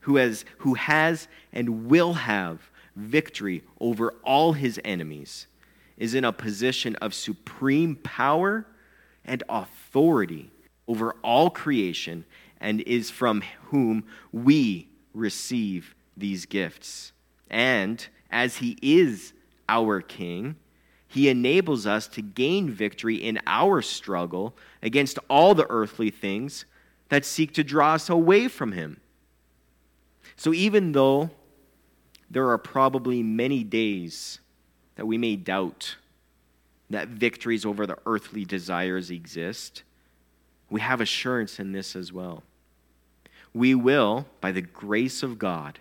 who 0.00 0.16
has, 0.16 0.44
who 0.58 0.74
has 0.74 1.28
and 1.52 1.86
will 1.86 2.14
have 2.14 2.70
victory 2.96 3.62
over 3.80 4.14
all 4.24 4.52
his 4.52 4.80
enemies, 4.84 5.46
is 5.96 6.14
in 6.14 6.24
a 6.24 6.32
position 6.32 6.96
of 6.96 7.14
supreme 7.14 7.96
power 7.96 8.66
and 9.24 9.42
authority 9.48 10.50
over 10.88 11.14
all 11.22 11.50
creation 11.50 12.24
and 12.60 12.80
is 12.82 13.10
from 13.10 13.42
whom 13.66 14.04
we 14.32 14.88
receive 15.14 15.94
these 16.16 16.46
gifts. 16.46 17.12
And 17.48 18.06
as 18.30 18.58
he 18.58 18.76
is 18.82 19.32
our 19.68 20.00
King, 20.00 20.56
he 21.10 21.28
enables 21.28 21.86
us 21.86 22.06
to 22.08 22.22
gain 22.22 22.70
victory 22.70 23.16
in 23.16 23.40
our 23.44 23.82
struggle 23.82 24.54
against 24.80 25.18
all 25.28 25.56
the 25.56 25.66
earthly 25.68 26.10
things 26.10 26.66
that 27.08 27.24
seek 27.24 27.52
to 27.54 27.64
draw 27.64 27.94
us 27.94 28.08
away 28.08 28.46
from 28.46 28.70
Him. 28.70 29.00
So, 30.36 30.54
even 30.54 30.92
though 30.92 31.30
there 32.30 32.48
are 32.48 32.58
probably 32.58 33.24
many 33.24 33.64
days 33.64 34.38
that 34.94 35.04
we 35.04 35.18
may 35.18 35.34
doubt 35.34 35.96
that 36.88 37.08
victories 37.08 37.66
over 37.66 37.86
the 37.86 37.98
earthly 38.06 38.44
desires 38.44 39.10
exist, 39.10 39.82
we 40.70 40.80
have 40.80 41.00
assurance 41.00 41.58
in 41.58 41.72
this 41.72 41.96
as 41.96 42.12
well. 42.12 42.44
We 43.52 43.74
will, 43.74 44.26
by 44.40 44.52
the 44.52 44.62
grace 44.62 45.22
of 45.22 45.38
God, 45.38 45.78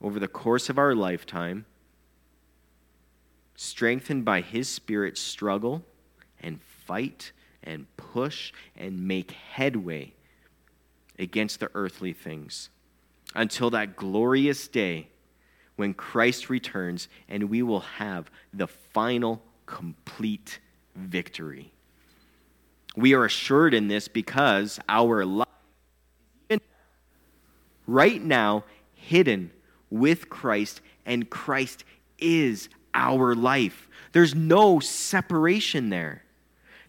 over 0.00 0.20
the 0.20 0.28
course 0.28 0.68
of 0.68 0.78
our 0.78 0.94
lifetime, 0.94 1.66
strengthened 3.56 4.24
by 4.24 4.40
His 4.40 4.68
Spirit, 4.68 5.18
struggle 5.18 5.84
and 6.40 6.62
fight 6.62 7.32
and 7.64 7.86
push 7.96 8.52
and 8.76 9.06
make 9.06 9.32
headway 9.32 10.14
against 11.18 11.58
the 11.58 11.70
earthly 11.74 12.12
things 12.12 12.70
until 13.34 13.70
that 13.70 13.96
glorious 13.96 14.68
day 14.68 15.08
when 15.76 15.94
Christ 15.94 16.48
returns 16.48 17.08
and 17.28 17.50
we 17.50 17.62
will 17.62 17.80
have 17.80 18.30
the 18.54 18.68
final 18.68 19.42
complete 19.66 20.60
victory. 20.94 21.72
We 22.96 23.14
are 23.14 23.24
assured 23.24 23.74
in 23.74 23.88
this 23.88 24.08
because 24.08 24.80
our 24.88 25.24
life 25.24 25.47
right 27.88 28.22
now 28.22 28.62
hidden 28.94 29.50
with 29.90 30.28
Christ 30.28 30.80
and 31.04 31.28
Christ 31.28 31.82
is 32.18 32.68
our 32.94 33.34
life. 33.34 33.88
There's 34.12 34.34
no 34.34 34.78
separation 34.78 35.88
there. 35.88 36.22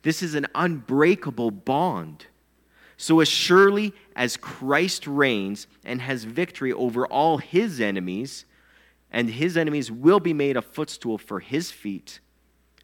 This 0.04 0.22
is 0.22 0.36
an 0.36 0.46
unbreakable 0.54 1.52
bond. 1.52 2.28
So, 2.98 3.22
as 3.22 3.30
surely 3.30 3.94
as 4.16 4.36
Christ 4.36 5.08
reigns 5.08 5.68
and 5.86 6.02
has 6.02 6.26
victory 6.26 6.74
over 6.74 7.08
all 7.08 7.38
his 7.38 7.80
enemies, 7.80 8.46
and 9.12 9.30
his 9.30 9.56
enemies 9.56 9.90
will 9.90 10.20
be 10.20 10.34
made 10.34 10.58
a 10.58 10.62
footstool 10.62 11.18
for 11.18 11.40
his 11.40 11.72
feet, 11.72 12.20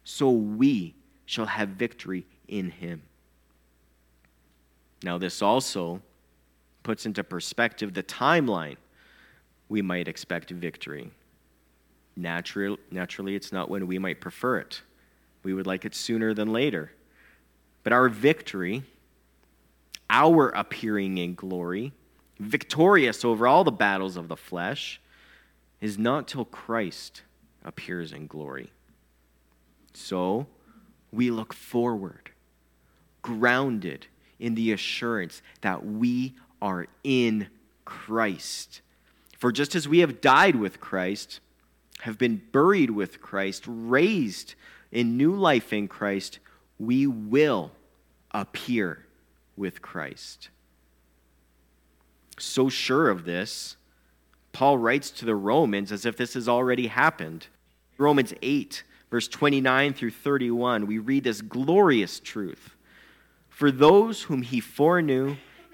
so 0.04 0.30
we 0.30 0.94
shall 1.26 1.46
have 1.46 1.70
victory 1.70 2.26
in 2.48 2.70
him. 2.70 3.02
Now, 5.02 5.18
this 5.18 5.42
also 5.42 6.00
puts 6.86 7.04
into 7.04 7.24
perspective 7.24 7.92
the 7.94 8.02
timeline 8.04 8.76
we 9.68 9.82
might 9.82 10.06
expect 10.06 10.50
victory. 10.52 11.10
Natural, 12.14 12.78
naturally, 12.92 13.34
it's 13.34 13.52
not 13.52 13.68
when 13.68 13.88
we 13.88 13.98
might 13.98 14.20
prefer 14.20 14.58
it. 14.58 14.82
We 15.42 15.52
would 15.52 15.66
like 15.66 15.84
it 15.84 15.96
sooner 15.96 16.32
than 16.32 16.52
later. 16.52 16.92
But 17.82 17.92
our 17.92 18.08
victory, 18.08 18.84
our 20.08 20.50
appearing 20.50 21.18
in 21.18 21.34
glory, 21.34 21.92
victorious 22.38 23.24
over 23.24 23.48
all 23.48 23.64
the 23.64 23.72
battles 23.72 24.16
of 24.16 24.28
the 24.28 24.36
flesh, 24.36 25.00
is 25.80 25.98
not 25.98 26.28
till 26.28 26.44
Christ 26.44 27.22
appears 27.64 28.12
in 28.12 28.28
glory. 28.28 28.70
So 29.92 30.46
we 31.10 31.32
look 31.32 31.52
forward, 31.52 32.30
grounded 33.22 34.06
in 34.38 34.54
the 34.54 34.70
assurance 34.70 35.42
that 35.62 35.84
we 35.84 36.36
are 36.60 36.86
in 37.04 37.48
Christ. 37.84 38.80
For 39.38 39.52
just 39.52 39.74
as 39.74 39.88
we 39.88 40.00
have 40.00 40.20
died 40.20 40.56
with 40.56 40.80
Christ, 40.80 41.40
have 42.00 42.18
been 42.18 42.42
buried 42.52 42.90
with 42.90 43.20
Christ, 43.20 43.64
raised 43.66 44.54
in 44.92 45.16
new 45.16 45.34
life 45.34 45.72
in 45.72 45.88
Christ, 45.88 46.38
we 46.78 47.06
will 47.06 47.72
appear 48.30 49.06
with 49.56 49.82
Christ. 49.82 50.50
So 52.38 52.68
sure 52.68 53.08
of 53.08 53.24
this, 53.24 53.76
Paul 54.52 54.78
writes 54.78 55.10
to 55.12 55.24
the 55.24 55.34
Romans 55.34 55.92
as 55.92 56.04
if 56.06 56.16
this 56.16 56.34
has 56.34 56.48
already 56.48 56.86
happened. 56.86 57.46
Romans 57.98 58.34
8, 58.42 58.84
verse 59.10 59.28
29 59.28 59.94
through 59.94 60.10
31, 60.10 60.86
we 60.86 60.98
read 60.98 61.24
this 61.24 61.40
glorious 61.40 62.20
truth. 62.20 62.76
For 63.48 63.70
those 63.70 64.24
whom 64.24 64.42
he 64.42 64.60
foreknew, 64.60 65.36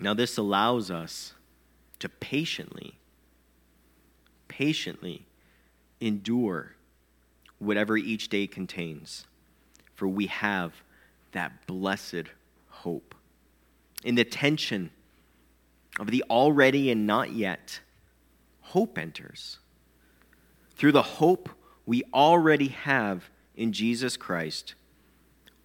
Now, 0.00 0.14
this 0.14 0.36
allows 0.36 0.90
us 0.90 1.34
to 2.00 2.08
patiently, 2.08 2.98
patiently 4.48 5.26
endure 6.00 6.74
whatever 7.58 7.96
each 7.96 8.28
day 8.28 8.46
contains, 8.46 9.26
for 9.94 10.08
we 10.08 10.26
have 10.26 10.82
that 11.32 11.66
blessed 11.66 12.24
hope. 12.68 13.14
In 14.04 14.16
the 14.16 14.24
tension 14.24 14.90
of 15.98 16.08
the 16.08 16.24
already 16.28 16.90
and 16.90 17.06
not 17.06 17.32
yet, 17.32 17.80
hope 18.60 18.98
enters. 18.98 19.58
Through 20.76 20.92
the 20.92 21.02
hope 21.02 21.48
we 21.86 22.02
already 22.12 22.68
have 22.68 23.30
in 23.56 23.72
Jesus 23.72 24.16
Christ, 24.16 24.74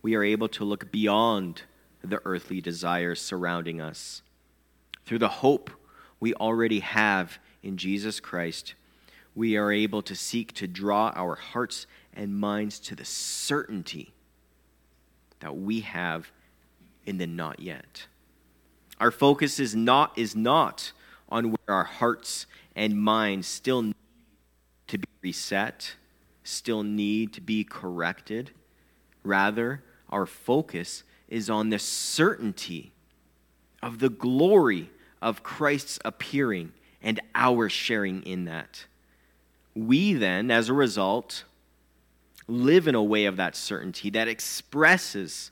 we 0.01 0.15
are 0.15 0.23
able 0.23 0.47
to 0.49 0.63
look 0.63 0.91
beyond 0.91 1.63
the 2.03 2.21
earthly 2.25 2.61
desires 2.61 3.21
surrounding 3.21 3.81
us. 3.81 4.21
Through 5.05 5.19
the 5.19 5.29
hope 5.29 5.69
we 6.19 6.33
already 6.35 6.79
have 6.79 7.39
in 7.61 7.77
Jesus 7.77 8.19
Christ, 8.19 8.75
we 9.35 9.57
are 9.57 9.71
able 9.71 10.01
to 10.03 10.15
seek 10.15 10.53
to 10.53 10.67
draw 10.67 11.11
our 11.15 11.35
hearts 11.35 11.87
and 12.13 12.37
minds 12.37 12.79
to 12.79 12.95
the 12.95 13.05
certainty 13.05 14.13
that 15.39 15.55
we 15.55 15.81
have 15.81 16.31
in 17.05 17.17
the 17.17 17.27
not 17.27 17.59
yet. 17.59 18.07
Our 18.99 19.11
focus 19.11 19.59
is 19.59 19.75
not, 19.75 20.17
is 20.17 20.35
not 20.35 20.91
on 21.29 21.51
where 21.51 21.75
our 21.77 21.85
hearts 21.85 22.45
and 22.75 22.99
minds 22.99 23.47
still 23.47 23.81
need 23.81 23.95
to 24.87 24.97
be 24.97 25.07
reset, 25.21 25.95
still 26.43 26.83
need 26.83 27.33
to 27.33 27.41
be 27.41 27.63
corrected. 27.63 28.51
Rather, 29.23 29.83
our 30.09 30.25
focus 30.25 31.03
is 31.29 31.49
on 31.49 31.69
the 31.69 31.79
certainty 31.79 32.91
of 33.81 33.99
the 33.99 34.09
glory 34.09 34.89
of 35.21 35.43
Christ's 35.43 35.99
appearing 36.03 36.73
and 37.01 37.21
our 37.33 37.69
sharing 37.69 38.23
in 38.23 38.45
that. 38.45 38.85
We 39.75 40.13
then, 40.13 40.51
as 40.51 40.67
a 40.67 40.73
result, 40.73 41.45
live 42.47 42.87
in 42.87 42.95
a 42.95 43.03
way 43.03 43.25
of 43.25 43.37
that 43.37 43.55
certainty 43.55 44.09
that 44.09 44.27
expresses 44.27 45.51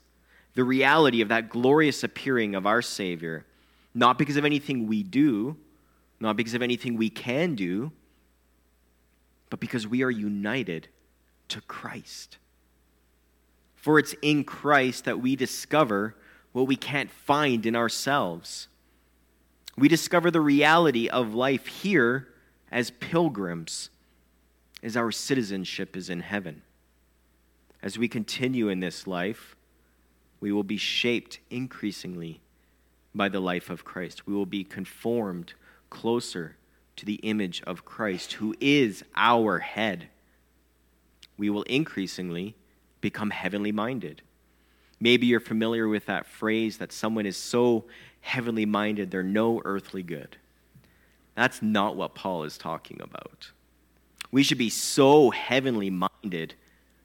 the 0.54 0.64
reality 0.64 1.20
of 1.20 1.28
that 1.28 1.48
glorious 1.48 2.02
appearing 2.02 2.54
of 2.54 2.66
our 2.66 2.82
Savior, 2.82 3.46
not 3.94 4.18
because 4.18 4.36
of 4.36 4.44
anything 4.44 4.88
we 4.88 5.02
do, 5.02 5.56
not 6.20 6.36
because 6.36 6.54
of 6.54 6.62
anything 6.62 6.96
we 6.96 7.08
can 7.08 7.54
do, 7.54 7.92
but 9.50 9.60
because 9.60 9.86
we 9.86 10.02
are 10.02 10.10
united 10.10 10.88
to 11.48 11.60
Christ. 11.62 12.38
For 13.88 13.98
it's 13.98 14.14
in 14.20 14.44
Christ 14.44 15.06
that 15.06 15.18
we 15.18 15.34
discover 15.34 16.14
what 16.52 16.66
we 16.66 16.76
can't 16.76 17.10
find 17.10 17.64
in 17.64 17.74
ourselves. 17.74 18.68
We 19.78 19.88
discover 19.88 20.30
the 20.30 20.42
reality 20.42 21.08
of 21.08 21.32
life 21.32 21.66
here 21.66 22.28
as 22.70 22.90
pilgrims, 22.90 23.88
as 24.82 24.94
our 24.94 25.10
citizenship 25.10 25.96
is 25.96 26.10
in 26.10 26.20
heaven. 26.20 26.60
As 27.82 27.96
we 27.96 28.08
continue 28.08 28.68
in 28.68 28.80
this 28.80 29.06
life, 29.06 29.56
we 30.38 30.52
will 30.52 30.64
be 30.64 30.76
shaped 30.76 31.38
increasingly 31.48 32.42
by 33.14 33.30
the 33.30 33.40
life 33.40 33.70
of 33.70 33.86
Christ. 33.86 34.26
We 34.26 34.34
will 34.34 34.44
be 34.44 34.64
conformed 34.64 35.54
closer 35.88 36.56
to 36.96 37.06
the 37.06 37.20
image 37.22 37.62
of 37.62 37.86
Christ, 37.86 38.34
who 38.34 38.54
is 38.60 39.02
our 39.16 39.60
head. 39.60 40.08
We 41.38 41.48
will 41.48 41.62
increasingly 41.62 42.54
become 43.00 43.30
heavenly 43.30 43.72
minded. 43.72 44.22
Maybe 45.00 45.26
you're 45.26 45.40
familiar 45.40 45.88
with 45.88 46.06
that 46.06 46.26
phrase 46.26 46.78
that 46.78 46.92
someone 46.92 47.26
is 47.26 47.36
so 47.36 47.84
heavenly 48.20 48.66
minded, 48.66 49.10
they're 49.10 49.22
no 49.22 49.62
earthly 49.64 50.02
good. 50.02 50.36
That's 51.34 51.62
not 51.62 51.96
what 51.96 52.14
Paul 52.14 52.44
is 52.44 52.58
talking 52.58 53.00
about. 53.00 53.52
We 54.30 54.42
should 54.42 54.58
be 54.58 54.70
so 54.70 55.30
heavenly 55.30 55.90
minded, 55.90 56.54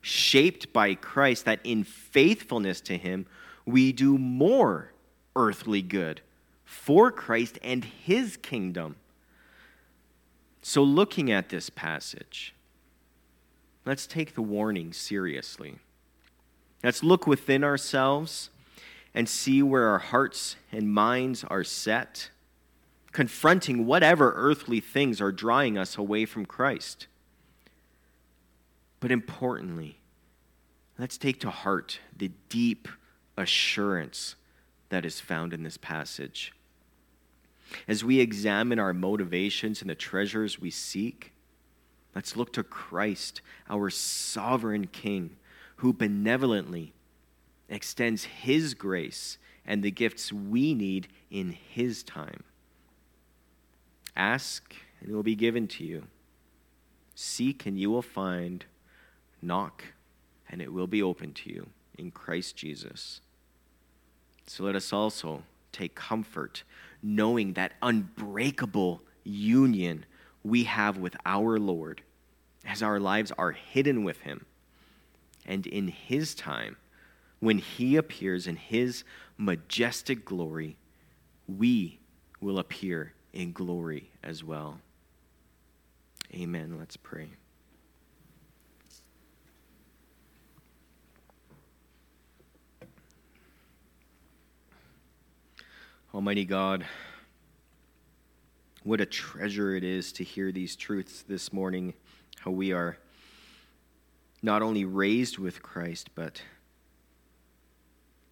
shaped 0.02 0.74
by 0.74 0.96
Christ, 0.96 1.46
that 1.46 1.60
in 1.64 1.84
faithfulness 1.84 2.82
to 2.82 2.98
Him, 2.98 3.28
we 3.66 3.92
do 3.92 4.18
more 4.18 4.92
earthly 5.36 5.82
good 5.82 6.22
for 6.66 7.12
Christ 7.12 7.60
and 7.64 7.86
His 7.86 8.38
kingdom. 8.38 8.96
So, 10.62 10.82
looking 10.82 11.32
at 11.32 11.50
this 11.50 11.70
passage, 11.70 12.54
let's 13.86 14.08
take 14.08 14.36
the 14.36 14.42
warning 14.42 14.94
seriously. 14.94 15.80
Let's 16.84 17.04
look 17.04 17.28
within 17.28 17.64
ourselves 17.64 18.50
and 19.14 19.30
see 19.30 19.62
where 19.62 19.88
our 19.88 20.00
hearts 20.00 20.56
and 20.72 20.92
minds 20.92 21.44
are 21.46 21.64
set, 21.64 22.30
confronting 23.12 23.86
whatever 23.86 24.34
earthly 24.36 24.80
things 24.80 25.22
are 25.22 25.32
drawing 25.32 25.78
us 25.78 25.98
away 25.98 26.26
from 26.26 26.46
Christ. 26.46 27.08
But 29.00 29.12
importantly, 29.12 29.98
let's 30.98 31.18
take 31.18 31.40
to 31.42 31.50
heart 31.50 32.00
the 32.16 32.32
deep 32.50 32.88
assurance 33.38 34.36
that 34.90 35.06
is 35.06 35.20
found 35.20 35.54
in 35.54 35.64
this 35.64 35.78
passage. 35.78 36.54
As 37.88 38.04
we 38.04 38.20
examine 38.20 38.80
our 38.80 38.94
motivations 38.94 39.82
and 39.82 39.90
the 39.90 39.96
treasures 39.96 40.60
we 40.60 40.70
seek, 40.70 41.33
let's 42.16 42.36
look 42.36 42.54
to 42.54 42.64
Christ, 42.64 43.42
our 43.70 43.90
sovereign 43.90 44.88
King, 44.88 45.38
who 45.78 45.94
benevolently 45.94 46.94
extends 47.70 48.26
His 48.26 48.74
grace 48.74 49.38
and 49.66 49.82
the 49.82 49.92
gifts 49.92 50.32
we 50.32 50.74
need 50.74 51.08
in 51.32 51.52
His 51.52 52.04
time. 52.04 52.44
Ask, 54.16 54.76
and 55.00 55.10
it 55.10 55.14
will 55.14 55.24
be 55.24 55.36
given 55.36 55.68
to 55.70 55.84
you. 55.84 56.04
Seek, 57.16 57.66
and 57.66 57.80
you 57.80 57.90
will 57.90 58.02
find. 58.02 58.66
Knock, 59.42 59.84
and 60.50 60.62
it 60.62 60.72
will 60.72 60.88
be 60.88 61.04
open 61.04 61.34
to 61.34 61.50
you 61.50 61.68
in 61.98 62.12
Christ 62.12 62.56
Jesus. 62.56 63.20
So 64.48 64.64
let 64.64 64.76
us 64.76 64.94
also 64.94 65.44
take 65.72 65.96
comfort 65.96 66.64
knowing 67.02 67.54
that 67.54 67.74
unbreakable 67.82 69.02
union 69.24 70.06
we 70.44 70.66
have 70.66 70.98
with 70.98 71.16
our 71.26 71.58
Lord 71.58 72.02
as 72.66 72.82
our 72.84 73.00
lives 73.00 73.32
are 73.38 73.52
hidden 73.52 74.04
with 74.04 74.20
Him. 74.22 74.46
And 75.46 75.66
in 75.68 75.88
His 75.88 76.36
time, 76.36 76.78
when 77.40 77.58
He 77.58 77.96
appears 77.96 78.48
in 78.48 78.56
His 78.56 79.04
majestic 79.38 80.26
glory, 80.26 80.78
we 81.48 82.00
will 82.40 82.60
appear 82.60 83.14
in 83.34 83.52
glory 83.52 84.10
as 84.24 84.44
well. 84.44 84.80
Amen. 86.34 86.78
Let's 86.80 86.98
pray. 86.98 87.30
Almighty 96.14 96.46
God, 96.46 96.86
what 98.84 99.00
a 99.00 99.06
treasure 99.06 99.76
it 99.76 99.84
is 99.84 100.12
to 100.14 100.24
hear 100.24 100.52
these 100.52 100.76
truths 100.76 101.24
this 101.28 101.54
morning, 101.54 101.94
how 102.40 102.52
we 102.52 102.74
are 102.74 102.98
not 104.42 104.62
only 104.62 104.84
raised 104.84 105.38
with 105.38 105.64
Christ, 105.64 106.10
but 106.16 106.42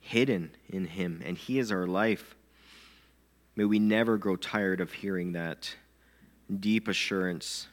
hidden 0.02 0.52
in 0.68 0.86
Him, 0.86 1.22
and 1.26 1.38
He 1.38 1.58
is 1.58 1.72
our 1.72 1.88
life. 1.88 2.36
May 3.56 3.64
we 3.64 3.80
never 3.80 4.18
grow 4.18 4.36
tired 4.36 4.82
of 4.82 4.92
hearing 4.92 5.32
that 5.34 5.74
deep 6.60 6.90
assurance 6.90 7.68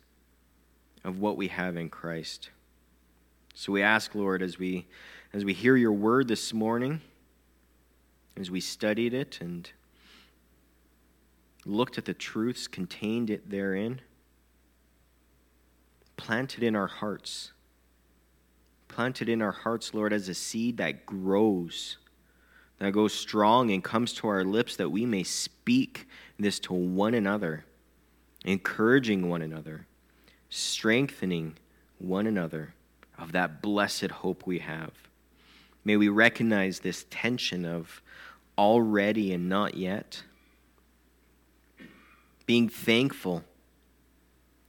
of 1.05 1.19
what 1.19 1.37
we 1.37 1.49
have 1.49 1.77
in 1.77 1.89
Christ. 1.89 2.51
So 3.55 3.73
we 3.73 3.83
ask, 3.83 4.15
Lord, 4.15 4.41
as 4.41 4.59
we 4.59 4.87
as 5.33 5.45
we 5.45 5.53
hear 5.53 5.77
your 5.77 5.93
word 5.93 6.29
this 6.29 6.55
morning, 6.55 7.01
as 8.37 8.51
we 8.51 8.61
studied 8.61 9.13
it 9.13 9.39
and 9.41 9.71
looked 11.69 11.99
at 11.99 12.05
the 12.07 12.15
truths 12.15 12.67
contained 12.67 13.31
it 13.31 13.51
therein, 13.51 14.01
planted 16.17 16.63
in 16.63 16.75
our 16.75 16.87
hearts. 16.87 17.53
Planted 18.89 19.29
in 19.29 19.43
our 19.43 19.53
hearts, 19.53 19.93
Lord, 19.93 20.13
as 20.13 20.29
a 20.29 20.35
seed 20.35 20.79
that 20.79 21.05
grows, 21.05 21.99
that 22.79 22.93
goes 22.93 23.13
strong 23.13 23.71
and 23.71 23.85
comes 23.85 24.13
to 24.15 24.29
our 24.29 24.45
lips, 24.45 24.77
that 24.77 24.91
we 24.91 25.05
may 25.05 25.23
speak 25.23 26.09
this 26.39 26.59
to 26.61 26.73
one 26.73 27.15
another, 27.15 27.65
encouraging 28.45 29.29
one 29.29 29.43
another, 29.43 29.87
strengthening 30.49 31.57
one 31.99 32.27
another 32.27 32.75
of 33.19 33.33
that 33.33 33.61
blessed 33.61 34.11
hope 34.11 34.47
we 34.47 34.61
have. 34.61 34.93
May 35.85 35.97
we 35.97 36.09
recognize 36.09 36.81
this 36.81 37.05
tension 37.11 37.65
of 37.65 38.01
already 38.57 39.33
and 39.33 39.49
not 39.49 39.77
yet 39.77 40.23
being 42.49 42.67
thankful 42.67 43.45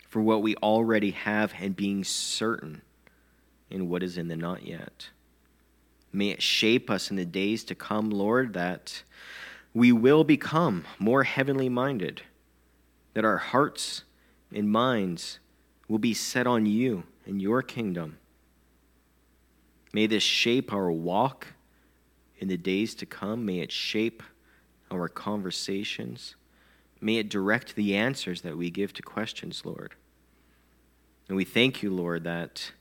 for 0.09 0.21
what 0.21 0.41
we 0.41 0.53
already 0.57 1.11
have 1.11 1.53
and 1.61 1.77
being 1.77 2.03
certain 2.03 2.81
in 3.69 3.87
what 3.87 4.03
is 4.03 4.17
in 4.17 4.27
the 4.27 4.35
not 4.35 4.67
yet. 4.67 5.07
May 6.11 6.27
it 6.31 6.41
shape 6.41 6.89
us 6.89 7.09
in 7.09 7.15
the 7.15 7.23
days 7.23 7.63
to 7.63 7.75
come, 7.75 8.09
Lord, 8.09 8.51
that 8.53 9.03
we 9.73 9.93
will 9.93 10.25
become 10.25 10.83
more 10.99 11.23
heavenly 11.23 11.69
minded, 11.69 12.21
that 13.13 13.23
our 13.23 13.37
hearts 13.37 14.03
and 14.53 14.69
minds 14.69 15.39
will 15.87 15.99
be 15.99 16.13
set 16.13 16.45
on 16.45 16.65
you 16.65 17.03
and 17.25 17.41
your 17.41 17.61
kingdom. 17.61 18.17
May 19.93 20.05
this 20.05 20.23
shape 20.23 20.73
our 20.73 20.91
walk 20.91 21.47
in 22.39 22.49
the 22.49 22.57
days 22.57 22.93
to 22.95 23.05
come. 23.05 23.45
May 23.45 23.59
it 23.59 23.71
shape 23.71 24.21
our 24.91 25.07
conversations. 25.07 26.35
May 27.01 27.17
it 27.17 27.29
direct 27.29 27.75
the 27.75 27.95
answers 27.95 28.41
that 28.41 28.57
we 28.57 28.69
give 28.69 28.93
to 28.93 29.01
questions, 29.01 29.63
Lord. 29.65 29.95
And 31.27 31.37
we 31.37 31.45
thank 31.45 31.81
you, 31.81 31.91
Lord, 31.91 32.23
that 32.25 32.71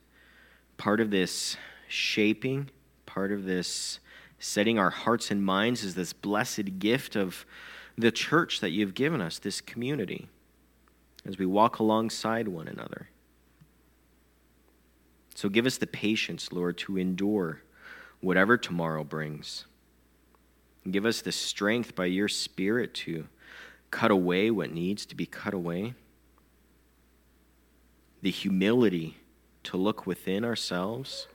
part 0.77 1.01
of 1.01 1.11
this 1.11 1.57
shaping, 1.87 2.71
part 3.07 3.31
of 3.31 3.45
this 3.45 4.01
setting 4.39 4.79
our 4.79 4.91
hearts 4.91 5.31
and 5.31 5.45
minds 5.45 5.85
is 5.85 5.95
this 5.95 6.13
blessed 6.13 6.79
gift 6.79 7.17
of 7.17 7.45
the 7.97 8.13
church 8.13 8.61
that 8.61 8.71
you've 8.71 8.95
given 8.95 9.21
us, 9.21 9.39
this 9.39 9.61
community, 9.61 10.29
as 11.27 11.39
we 11.39 11.47
walk 11.47 11.79
alongside 11.79 12.49
one 12.49 12.69
another. 12.69 13.09
So 15.35 15.49
give 15.49 15.67
us 15.67 15.79
the 15.79 15.87
patience, 15.87 16.53
Lord, 16.53 16.79
to 16.79 16.97
endure 16.97 17.63
whatever 18.21 18.57
tomorrow 18.57 19.05
brings. 19.05 19.67
And 20.85 20.93
give 20.93 21.05
us 21.05 21.21
the 21.21 21.33
strength 21.33 21.95
by 21.95 22.07
your 22.07 22.29
Spirit 22.29 22.95
to 22.95 23.27
cut 23.91 24.11
away 24.11 24.51
what 24.51 24.73
needs 24.73 25.07
to 25.07 25.15
be 25.15 25.27
cut 25.27 25.55
away, 25.55 25.95
the 28.23 28.31
humility 28.31 29.17
to 29.65 29.77
look 29.77 30.07
within 30.07 30.45
ourselves 30.45 31.27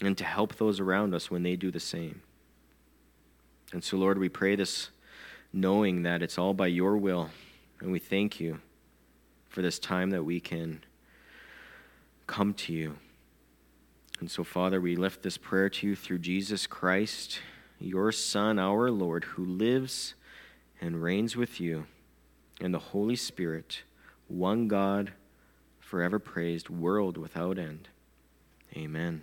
and 0.00 0.16
to 0.18 0.24
help 0.24 0.56
those 0.56 0.80
around 0.80 1.14
us 1.14 1.30
when 1.30 1.42
they 1.42 1.56
do 1.56 1.70
the 1.70 1.80
same. 1.80 2.22
And 3.72 3.82
so, 3.82 3.96
Lord, 3.96 4.18
we 4.18 4.28
pray 4.28 4.56
this 4.56 4.90
knowing 5.52 6.02
that 6.02 6.22
it's 6.22 6.38
all 6.38 6.54
by 6.54 6.66
your 6.66 6.96
will, 6.96 7.30
and 7.80 7.92
we 7.92 7.98
thank 7.98 8.40
you 8.40 8.60
for 9.48 9.62
this 9.62 9.78
time 9.78 10.10
that 10.10 10.24
we 10.24 10.40
can 10.40 10.82
come 12.26 12.54
to 12.54 12.72
you. 12.72 12.96
And 14.20 14.30
so, 14.30 14.44
Father, 14.44 14.80
we 14.80 14.96
lift 14.96 15.22
this 15.22 15.36
prayer 15.36 15.68
to 15.68 15.86
you 15.86 15.96
through 15.96 16.18
Jesus 16.18 16.66
Christ, 16.66 17.40
your 17.78 18.12
Son, 18.12 18.58
our 18.58 18.90
Lord, 18.90 19.24
who 19.24 19.44
lives 19.44 20.14
and 20.84 21.02
reigns 21.02 21.34
with 21.34 21.60
you 21.60 21.86
and 22.60 22.74
the 22.74 22.78
Holy 22.78 23.16
Spirit, 23.16 23.84
one 24.28 24.68
God, 24.68 25.12
forever 25.80 26.18
praised, 26.18 26.68
world 26.68 27.16
without 27.16 27.58
end. 27.58 27.88
Amen. 28.76 29.22